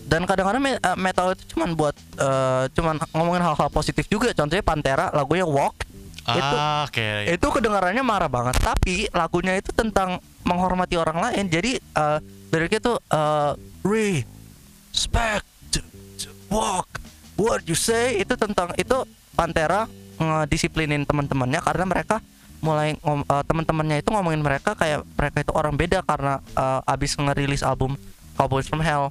Dan 0.03 0.23
kadang-kadang 0.23 0.63
me- 0.63 0.79
eh, 0.79 0.97
metal 0.97 1.35
itu 1.35 1.43
cuman 1.51 1.75
buat 1.75 1.95
eh, 2.17 2.65
cuman 2.73 2.95
ngomongin 3.11 3.43
hal-hal 3.43 3.69
positif 3.69 4.07
juga. 4.07 4.31
Contohnya 4.31 4.63
Pantera 4.63 5.11
lagunya 5.11 5.43
Walk 5.43 5.91
Itu- 6.23 6.39
Ah, 6.39 6.87
oke. 6.87 7.35
itu 7.35 7.47
kedengarannya 7.51 7.99
marah 8.01 8.31
banget, 8.31 8.55
tapi 8.57 9.11
lagunya 9.11 9.59
itu 9.59 9.75
tentang 9.75 10.23
menghormati 10.43 10.95
orang 10.95 11.19
lain. 11.19 11.51
Jadi 11.51 11.83
eh, 11.83 12.19
liriknya 12.49 12.79
tuh 12.81 12.97
eh, 13.03 13.53
respect 13.83 15.43
to- 15.71 15.83
to 16.17 16.31
walk 16.49 16.87
what 17.35 17.67
you 17.67 17.75
say 17.75 18.19
itu 18.19 18.35
tentang 18.37 18.71
itu 18.77 19.03
Pantera 19.33 19.91
ngedisiplinin 20.23 21.03
teman-temannya 21.03 21.59
karena 21.59 21.85
mereka 21.85 22.23
mulai 22.63 22.95
ngom- 23.03 23.27
eh, 23.27 23.45
teman-temannya 23.45 24.01
itu 24.01 24.15
ngomongin 24.15 24.39
mereka 24.39 24.79
kayak 24.79 25.03
mereka 25.19 25.43
itu 25.43 25.53
orang 25.53 25.75
beda 25.75 26.01
karena 26.07 26.39
eh, 26.55 26.81
abis 26.87 27.19
ngerilis 27.19 27.67
album 27.67 27.99
Cowboys 28.39 28.71
from 28.71 28.81
Hell 28.81 29.11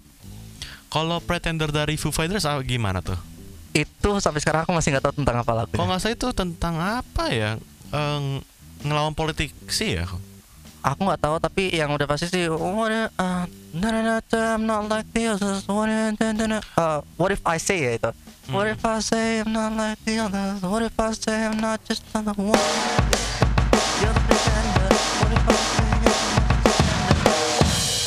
Kalau 0.92 1.24
Pretender 1.24 1.72
dari 1.72 1.96
Foo 1.96 2.12
Fighters 2.12 2.44
ah, 2.44 2.60
gimana 2.60 3.00
tuh? 3.00 3.16
itu 3.72 4.10
sampai 4.20 4.44
sekarang 4.44 4.68
aku 4.68 4.76
masih 4.76 4.92
nggak 4.92 5.04
tahu 5.08 5.16
tentang 5.24 5.40
apa 5.40 5.52
lagunya. 5.56 5.80
Kalau 5.80 5.88
nggak 5.88 6.02
salah 6.04 6.16
itu 6.20 6.28
tentang 6.36 6.76
apa 6.76 7.24
ya? 7.32 7.56
Ng- 7.96 8.44
ngelawan 8.84 9.16
politik 9.16 9.54
sih 9.72 9.96
ya. 9.96 10.06
aku 10.82 11.00
nggak 11.06 11.22
tahu 11.22 11.38
tapi 11.38 11.70
yang 11.70 11.94
udah 11.94 12.10
pasti 12.10 12.26
sih 12.26 12.50
what 12.50 12.90
if, 12.90 13.14
uh, 13.22 13.46
I'm 13.46 14.66
not 14.66 14.90
like 14.90 15.06
the 15.14 15.30
others 15.30 15.62
uh, 15.70 17.06
what 17.22 17.30
if 17.30 17.38
I 17.46 17.62
say 17.62 17.86
ya 17.86 17.92
itu 18.02 18.10
what 18.48 18.66
Hmm. 18.66 18.74
if 18.74 18.82
I 18.82 18.98
say 19.00 19.40
I'm 19.40 19.52
not 19.52 19.72
like 19.74 20.02
the 20.02 20.18
others 20.20 20.62
what 20.62 20.82
if 20.82 20.98
I 20.98 21.14
say 21.14 21.46
I'm 21.46 21.58
not 21.58 21.80
just 21.84 22.02
another 22.10 22.34
one 22.36 22.58
The 23.94 24.08
other 24.08 24.24
pretender. 24.24 24.90
What 25.20 25.32
if 25.32 25.46
I 25.46 25.54
say 25.54 25.86
I'm 25.86 26.02
just 26.02 26.24
another- 26.82 27.30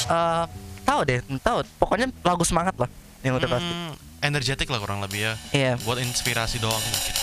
Uh, 0.06 0.44
tahu 0.82 1.00
deh 1.02 1.18
tahu 1.40 1.58
pokoknya 1.76 2.06
lagu 2.20 2.42
semangat 2.42 2.74
lah 2.76 2.90
yang 3.20 3.34
udah 3.34 3.48
pasti 3.48 3.70
Hmm, 3.70 3.92
energetik 4.22 4.68
lah 4.68 4.78
kurang 4.78 5.00
lebih 5.00 5.22
ya. 5.22 5.32
iya 5.50 5.72
Buat 5.80 5.98
inspirasi 5.98 6.58
doang 6.58 6.76
mungkin. 6.76 7.14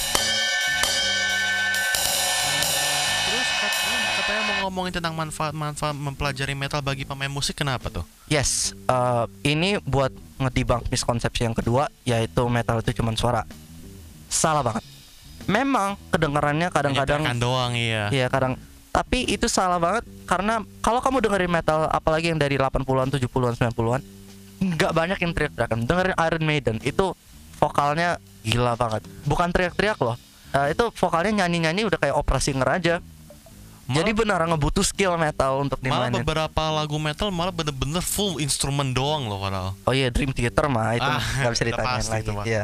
Katanya 3.62 4.42
mau 4.48 4.56
ngomongin 4.68 4.94
tentang 4.98 5.14
manfaat-manfaat 5.14 5.94
mempelajari 5.94 6.54
metal 6.58 6.82
bagi 6.82 7.06
pemain 7.06 7.30
musik 7.30 7.58
kenapa 7.58 7.94
tuh? 7.94 8.06
Yes, 8.26 8.74
uh, 8.90 9.30
ini 9.46 9.78
buat 9.86 10.10
ngedebunk 10.42 10.90
miskonsepsi 10.90 11.46
yang 11.46 11.54
kedua 11.54 11.92
yaitu 12.02 12.42
metal 12.50 12.82
itu 12.82 12.98
cuma 12.98 13.14
suara. 13.14 13.46
Salah 14.32 14.66
banget. 14.66 14.84
Memang 15.46 15.98
kedengarannya 16.14 16.70
kadang-kadang 16.70 17.22
doang 17.38 17.74
iya. 17.78 18.10
Iya, 18.10 18.28
kadang 18.30 18.58
tapi 18.92 19.24
itu 19.24 19.48
salah 19.48 19.80
banget 19.80 20.04
karena 20.28 20.60
kalau 20.84 21.00
kamu 21.00 21.24
dengerin 21.24 21.52
metal 21.52 21.88
apalagi 21.88 22.28
yang 22.28 22.40
dari 22.42 22.60
80-an, 22.60 23.08
70-an, 23.16 23.54
90-an 23.56 24.02
nggak 24.62 24.92
banyak 24.94 25.18
yang 25.24 25.32
teriak-teriakan. 25.34 25.90
Dengerin 25.90 26.16
Iron 26.22 26.44
Maiden 26.46 26.78
itu 26.86 27.18
vokalnya 27.58 28.22
gila 28.46 28.78
banget. 28.78 29.02
Bukan 29.26 29.50
teriak-teriak 29.50 29.98
loh. 30.02 30.18
Uh, 30.52 30.68
itu 30.68 30.92
vokalnya 31.00 31.46
nyanyi-nyanyi 31.46 31.88
udah 31.88 31.98
kayak 31.98 32.16
opera 32.18 32.40
singer 32.44 32.68
aja. 32.68 32.96
Jadi 33.94 34.12
beneran 34.12 34.48
ngebutuh 34.48 34.82
skill 34.82 35.16
metal 35.16 35.60
untuk 35.60 35.80
malah 35.82 36.08
dimainin. 36.08 36.22
beberapa 36.22 36.64
lagu 36.70 36.96
metal 36.96 37.28
malah 37.30 37.50
bener-bener 37.50 38.00
full 38.00 38.38
instrumen 38.38 38.92
doang 38.92 39.26
loh 39.26 39.38
padahal. 39.38 39.72
Oh 39.84 39.92
iya 39.92 40.08
Dream 40.08 40.32
Theater 40.32 40.66
mah 40.66 40.94
itu 40.94 41.04
Ah, 41.04 41.18
nggak 41.18 41.52
bisa 41.52 41.66
ditanyain 41.70 41.98
pasti 41.98 42.12
lagi. 42.12 42.24
itu. 42.24 42.32
Iya. 42.46 42.64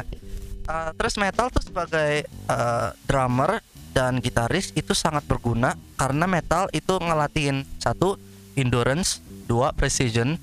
Uh, 0.64 0.90
terus 0.94 1.14
metal 1.16 1.48
tuh 1.48 1.64
sebagai 1.64 2.12
uh, 2.46 2.92
drummer 3.04 3.64
dan 3.90 4.20
gitaris 4.20 4.70
itu 4.72 4.92
sangat 4.92 5.24
berguna 5.24 5.72
karena 5.94 6.24
metal 6.24 6.68
itu 6.70 6.92
ngelatihin 6.94 7.64
satu 7.78 8.20
endurance, 8.52 9.18
dua 9.44 9.72
precision, 9.72 10.36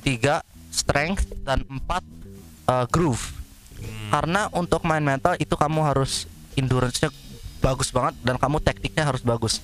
tiga 0.00 0.40
strength 0.70 1.26
dan 1.42 1.66
empat 1.66 2.00
uh, 2.64 2.86
groove. 2.86 3.34
Hmm. 3.74 4.10
Karena 4.10 4.46
untuk 4.50 4.80
main 4.82 5.02
metal 5.02 5.34
itu 5.36 5.52
kamu 5.52 5.82
harus 5.82 6.24
endurance-nya 6.54 7.10
bagus 7.58 7.90
banget 7.90 8.14
dan 8.22 8.36
kamu 8.36 8.58
tekniknya 8.58 9.02
harus 9.04 9.20
bagus. 9.20 9.58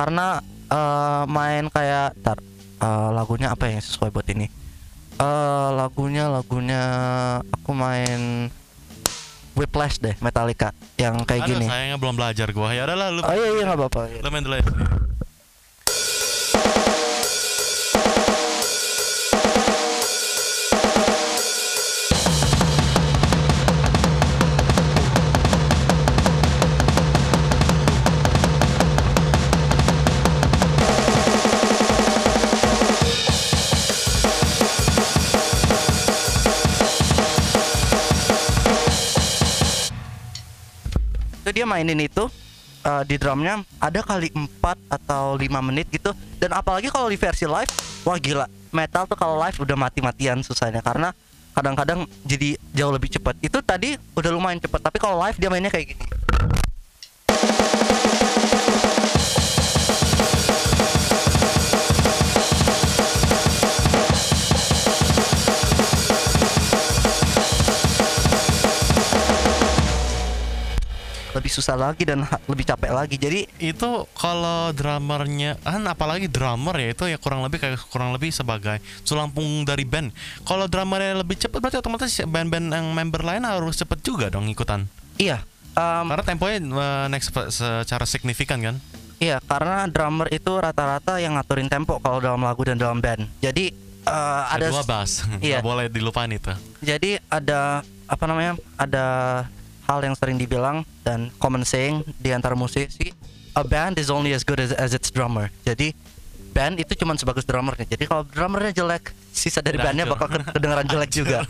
Karena 0.00 0.40
uh, 0.72 1.28
main 1.28 1.68
kayak 1.68 2.16
tar 2.24 2.40
uh, 2.80 3.12
lagunya 3.12 3.52
apa 3.52 3.68
yang 3.68 3.84
sesuai 3.84 4.08
buat 4.08 4.24
ini? 4.32 4.48
Eh 5.20 5.68
lagunya 5.76 6.32
lagunya 6.32 6.82
aku 7.52 7.76
main 7.76 8.48
Whiplash 9.52 10.00
deh 10.00 10.16
Metallica 10.24 10.72
yang 10.96 11.20
kayak 11.28 11.44
Aduh, 11.44 11.60
gini. 11.60 11.66
sayangnya 11.68 12.00
belum 12.00 12.16
belajar 12.16 12.48
gua. 12.48 12.72
Ya 12.72 12.88
udahlah 12.88 13.12
lu 13.12 13.20
Oh 13.20 13.34
iya 13.36 13.48
iya 13.52 13.62
nggak 13.68 13.76
apa-apa. 13.76 14.00
lu 14.24 14.28
main 14.32 14.40
dulu 14.40 14.56
ya. 14.56 14.64
Mainin 41.80 42.04
itu 42.04 42.28
eh, 42.84 43.02
di 43.08 43.16
drumnya 43.16 43.64
ada 43.80 44.04
kali 44.04 44.28
4 44.28 44.60
atau 44.92 45.40
5 45.40 45.48
menit 45.64 45.88
gitu. 45.88 46.12
Dan 46.36 46.52
apalagi 46.52 46.92
kalau 46.92 47.08
di 47.08 47.16
versi 47.16 47.48
live 47.48 47.72
wah 48.04 48.20
gila. 48.20 48.44
Metal 48.70 49.08
tuh 49.08 49.16
kalau 49.16 49.40
live 49.40 49.56
udah 49.56 49.76
mati-matian 49.80 50.44
susahnya. 50.44 50.84
Karena 50.84 51.10
kadang-kadang 51.56 52.06
jadi 52.22 52.54
jauh 52.70 52.92
lebih 52.94 53.10
cepat 53.10 53.34
itu 53.42 53.58
tadi 53.64 53.98
udah 54.14 54.30
lumayan 54.30 54.62
cepat 54.62 54.86
tapi 54.86 55.02
kalau 55.02 55.18
live 55.18 55.34
dia 55.34 55.50
mainnya 55.50 55.66
kayak 55.66 55.92
gini 55.92 56.04
susah 71.60 71.76
lagi 71.76 72.08
dan 72.08 72.24
lebih 72.48 72.64
capek 72.64 72.90
lagi 72.90 73.20
jadi 73.20 73.44
itu 73.60 73.90
kalau 74.16 74.72
drummernya 74.72 75.60
kan 75.60 75.84
apalagi 75.84 76.24
drummer 76.26 76.72
ya 76.80 76.96
itu 76.96 77.04
ya 77.04 77.20
kurang 77.20 77.44
lebih 77.44 77.60
kayak 77.60 77.76
kurang 77.92 78.16
lebih 78.16 78.32
sebagai 78.32 78.80
sulampung 79.04 79.68
dari 79.68 79.84
band 79.84 80.08
kalau 80.48 80.64
drummernya 80.64 81.20
lebih 81.20 81.36
cepat 81.36 81.60
berarti 81.60 81.78
otomatis 81.78 82.08
band-band 82.24 82.72
yang 82.72 82.88
member 82.96 83.20
lain 83.20 83.44
harus 83.44 83.76
cepet 83.76 84.00
juga 84.00 84.32
dong 84.32 84.48
ikutan 84.48 84.88
iya 85.20 85.44
em, 85.76 86.08
karena 86.08 86.24
temponya 86.24 86.58
eh, 86.64 87.06
next 87.12 87.28
secara 87.52 88.08
signifikan 88.08 88.58
kan 88.64 88.76
Iya, 89.20 89.36
karena 89.44 89.84
drummer 89.84 90.32
itu 90.32 90.48
rata-rata 90.48 91.20
yang 91.20 91.36
ngaturin 91.36 91.68
tempo 91.68 92.00
kalau 92.00 92.24
dalam 92.24 92.40
lagu 92.40 92.64
dan 92.64 92.80
dalam 92.80 93.04
band. 93.04 93.28
Jadi 93.44 93.68
eh, 94.08 94.42
ada 94.48 94.64
ada 94.64 94.72
dua 94.72 94.80
bass 94.80 95.28
Iya. 95.44 95.60
nggak 95.60 95.68
boleh 95.68 95.86
dilupain 95.92 96.32
itu 96.32 96.48
jadi 96.80 97.20
ada 97.28 97.84
apa 98.08 98.24
namanya? 98.24 98.56
Ada 98.80 99.04
hal 99.90 100.00
yang 100.00 100.14
sering 100.14 100.38
dibilang 100.38 100.86
dan 101.02 101.34
common 101.36 101.66
saying 101.66 102.06
di 102.16 102.30
antara 102.30 102.54
musisi, 102.54 103.10
a 103.52 103.66
band 103.66 103.98
is 103.98 104.06
only 104.06 104.30
as 104.30 104.46
good 104.46 104.62
as, 104.62 104.70
as 104.70 104.94
its 104.94 105.10
drummer. 105.10 105.50
Jadi 105.66 105.90
band 106.50 106.78
itu 106.78 106.94
cuma 106.94 107.14
sebagus 107.14 107.42
drummernya. 107.42 107.86
Jadi 107.86 108.06
kalau 108.06 108.22
drummernya 108.22 108.70
jelek, 108.72 109.10
sisa 109.30 109.58
dari 109.58 109.78
bandnya 109.78 110.02
bakal 110.04 110.26
ke- 110.26 110.46
kedengeran 110.48 110.82
jelek 110.84 111.10
juga. 111.10 111.42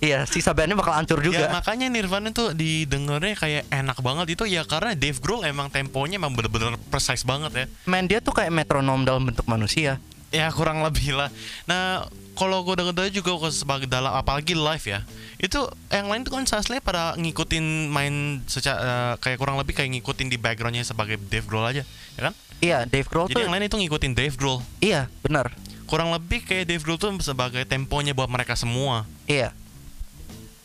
iya, 0.00 0.24
sisa 0.24 0.52
bandnya 0.52 0.76
bakal 0.76 0.92
hancur 0.92 1.20
Ya 1.20 1.24
juga. 1.24 1.44
makanya 1.52 1.88
Nirvana 1.88 2.32
tuh 2.32 2.52
didengarnya 2.52 3.32
kayak 3.32 3.68
enak 3.68 4.00
banget 4.00 4.26
itu 4.32 4.44
ya 4.48 4.64
karena 4.64 4.92
Dave 4.92 5.20
Grohl 5.20 5.44
emang 5.44 5.68
temponya 5.68 6.16
emang 6.16 6.32
bener-bener 6.32 6.76
precise 6.88 7.24
banget 7.24 7.52
ya 7.52 7.66
Main 7.84 8.04
dia 8.04 8.20
tuh 8.20 8.32
kayak 8.32 8.52
metronom 8.52 9.04
dalam 9.04 9.24
bentuk 9.24 9.44
manusia. 9.44 10.00
Ya 10.32 10.48
kurang 10.48 10.80
lebih 10.80 11.12
lah. 11.12 11.28
Nah 11.64 12.08
kalau 12.32 12.64
gue 12.64 12.74
denger 12.74 13.12
juga 13.12 13.36
sebagai 13.52 13.84
dalam 13.84 14.12
apalagi 14.12 14.56
live 14.56 14.84
ya 14.88 15.00
itu 15.36 15.58
yang 15.92 16.08
lain 16.08 16.24
tuh 16.24 16.32
kan 16.32 16.46
aslinya 16.48 16.80
pada 16.80 17.12
ngikutin 17.18 17.90
main 17.92 18.40
secara 18.48 19.18
kayak 19.20 19.36
kurang 19.36 19.58
lebih 19.60 19.76
kayak 19.76 19.92
ngikutin 19.98 20.32
di 20.32 20.38
backgroundnya 20.40 20.86
sebagai 20.86 21.18
Dave 21.18 21.44
Grohl 21.44 21.66
aja 21.66 21.82
ya 22.16 22.20
kan? 22.30 22.34
Iya, 22.62 22.78
Dave 22.86 23.10
Grohl 23.10 23.26
Jadi 23.26 23.34
tuh 23.34 23.42
yang 23.42 23.52
lain 23.52 23.66
itu 23.66 23.74
ngikutin 23.74 24.12
Dave 24.14 24.38
Grohl. 24.38 24.62
iya, 24.78 25.10
benar. 25.18 25.50
Kurang 25.90 26.14
lebih 26.14 26.46
kayak 26.46 26.70
Dave 26.70 26.82
Grohl 26.86 26.94
tuh 26.96 27.10
sebagai 27.18 27.66
temponya 27.66 28.14
buat 28.14 28.30
mereka 28.30 28.54
semua. 28.54 29.02
Iya. 29.26 29.50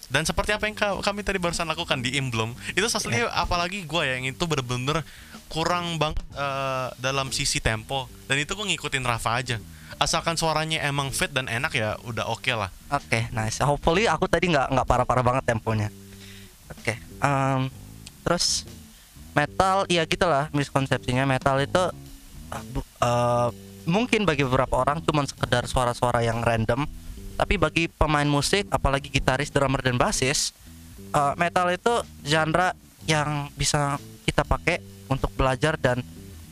Dan 0.07 0.23
seperti 0.23 0.55
apa 0.55 0.69
yang 0.69 0.77
ka- 0.77 1.01
kami 1.03 1.25
tadi 1.25 1.35
barusan 1.41 1.67
lakukan 1.67 1.99
di 1.99 2.15
Emblem 2.15 2.55
itu 2.77 2.85
aslinya 2.87 3.27
apalagi 3.33 3.83
gue 3.83 4.01
ya 4.07 4.15
yang 4.15 4.31
itu 4.31 4.43
bener-bener 4.47 5.03
kurang 5.51 5.99
banget 5.99 6.23
eh, 6.31 6.87
dalam 7.03 7.27
sisi 7.35 7.59
tempo 7.59 8.07
dan 8.31 8.39
itu 8.39 8.55
gue 8.55 8.65
ngikutin 8.71 9.03
Rafa 9.03 9.35
aja 9.43 9.57
asalkan 9.97 10.37
suaranya 10.37 10.81
emang 10.85 11.09
fit 11.09 11.33
dan 11.33 11.49
enak 11.49 11.73
ya 11.73 11.97
udah 12.05 12.29
oke 12.29 12.53
lah 12.53 12.69
Oke, 12.87 13.27
nice. 13.35 13.59
Hopefully 13.67 14.07
aku 14.07 14.31
tadi 14.31 14.47
nggak 14.47 14.71
nggak 14.71 14.87
parah-parah 14.87 15.23
banget 15.23 15.43
temponya. 15.43 15.91
Oke, 16.71 16.95
em, 17.19 17.67
terus 18.23 18.63
metal, 19.35 19.83
ya 19.91 20.07
gitulah 20.07 20.47
miskonsepsinya 20.55 21.27
metal 21.27 21.59
itu 21.59 21.83
uh, 22.51 22.63
uh, 23.03 23.49
mungkin 23.83 24.23
bagi 24.23 24.47
beberapa 24.47 24.87
orang 24.87 25.03
cuma 25.03 25.27
sekedar 25.27 25.67
suara-suara 25.67 26.23
yang 26.23 26.39
random, 26.39 26.87
tapi 27.35 27.59
bagi 27.59 27.91
pemain 27.91 28.27
musik, 28.27 28.71
apalagi 28.71 29.11
gitaris, 29.11 29.51
drummer 29.51 29.83
dan 29.83 29.99
bassis, 29.99 30.55
uh, 31.11 31.35
metal 31.35 31.67
itu 31.67 31.93
genre 32.23 32.71
yang 33.03 33.51
bisa 33.59 33.99
kita 34.23 34.47
pakai 34.47 34.79
untuk 35.11 35.31
belajar 35.35 35.75
dan 35.75 35.99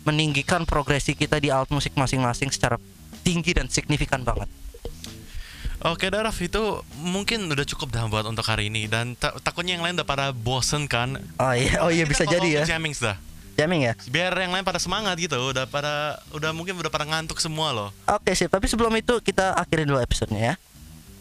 meninggikan 0.04 0.68
progresi 0.68 1.16
kita 1.16 1.40
di 1.40 1.48
alat 1.48 1.72
musik 1.72 1.96
masing-masing 1.96 2.52
secara 2.52 2.76
tinggi 3.26 3.52
dan 3.52 3.66
signifikan 3.66 4.22
banget. 4.22 4.46
Oke 5.82 6.10
Daraf 6.10 6.38
itu 6.40 6.82
mungkin 6.98 7.46
udah 7.46 7.62
cukup 7.62 7.94
dah 7.94 8.06
buat 8.06 8.26
untuk 8.26 8.42
hari 8.42 8.70
ini 8.70 8.86
dan 8.86 9.14
ta- 9.14 9.36
takutnya 9.38 9.78
yang 9.78 9.86
lain 9.86 9.94
udah 9.98 10.08
pada 10.08 10.26
bosen 10.30 10.86
kan. 10.86 11.18
Oh 11.38 11.54
iya, 11.54 11.78
oh 11.82 11.90
iya 11.90 12.06
Kita 12.06 12.12
bisa 12.12 12.24
jadi 12.26 12.48
ya. 12.48 12.62
ke 12.66 12.70
Jammings 12.70 13.02
dah. 13.02 13.18
Jamming 13.56 13.86
ya. 13.86 13.94
Biar 14.10 14.34
yang 14.34 14.50
lain 14.50 14.66
pada 14.66 14.78
semangat 14.78 15.14
gitu, 15.16 15.38
udah 15.38 15.64
pada 15.64 16.18
udah 16.34 16.52
mungkin 16.52 16.74
udah 16.76 16.90
pada 16.90 17.06
ngantuk 17.06 17.38
semua 17.38 17.70
loh. 17.70 17.90
Oke 18.10 18.34
sip, 18.34 18.50
tapi 18.50 18.66
sebelum 18.66 18.92
itu 18.98 19.14
kita 19.22 19.54
akhirin 19.56 19.86
dulu 19.86 20.02
episodenya 20.02 20.54
ya. 20.54 20.56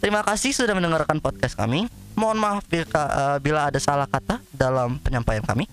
Terima 0.01 0.21
kasih 0.21 0.53
sudah 0.53 0.73
mendengarkan 0.73 1.21
podcast 1.21 1.55
kami. 1.55 1.85
Mohon 2.15 2.39
maaf 2.41 2.65
bila, 2.65 2.85
eh, 2.89 3.39
bila 3.41 3.61
ada 3.69 3.79
salah 3.79 4.05
kata 4.05 4.41
dalam 4.51 4.97
penyampaian 4.99 5.41
kami. 5.41 5.69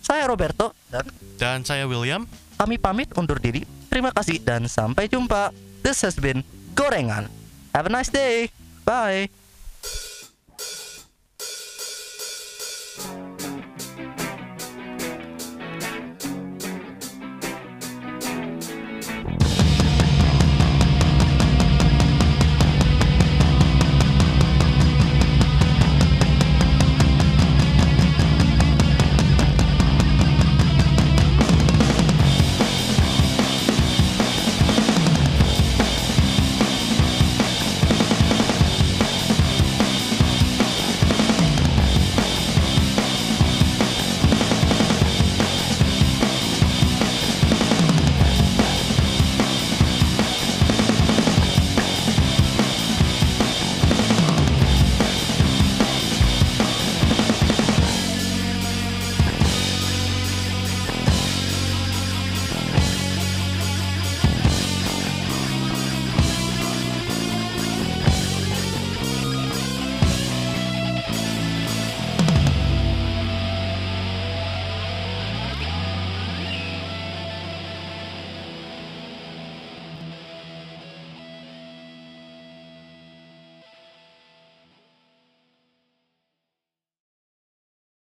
Saya 0.00 0.24
Roberto 0.24 0.72
dan 0.88 1.04
Dan 1.36 1.58
saya 1.62 1.84
William. 1.84 2.24
kami 2.56 2.76
pamit 2.76 3.08
undur 3.14 3.36
diri. 3.36 3.64
Terima 3.88 4.12
kasih 4.12 4.40
dan 4.40 4.64
sampai 4.64 5.08
jumpa. 5.08 5.52
This 5.82 6.02
has 6.02 6.16
been 6.16 6.44
Gorengan. 6.74 7.28
Have 7.74 7.86
a 7.86 7.88
nice 7.88 8.08
day. 8.08 8.50
Bye. 8.84 9.28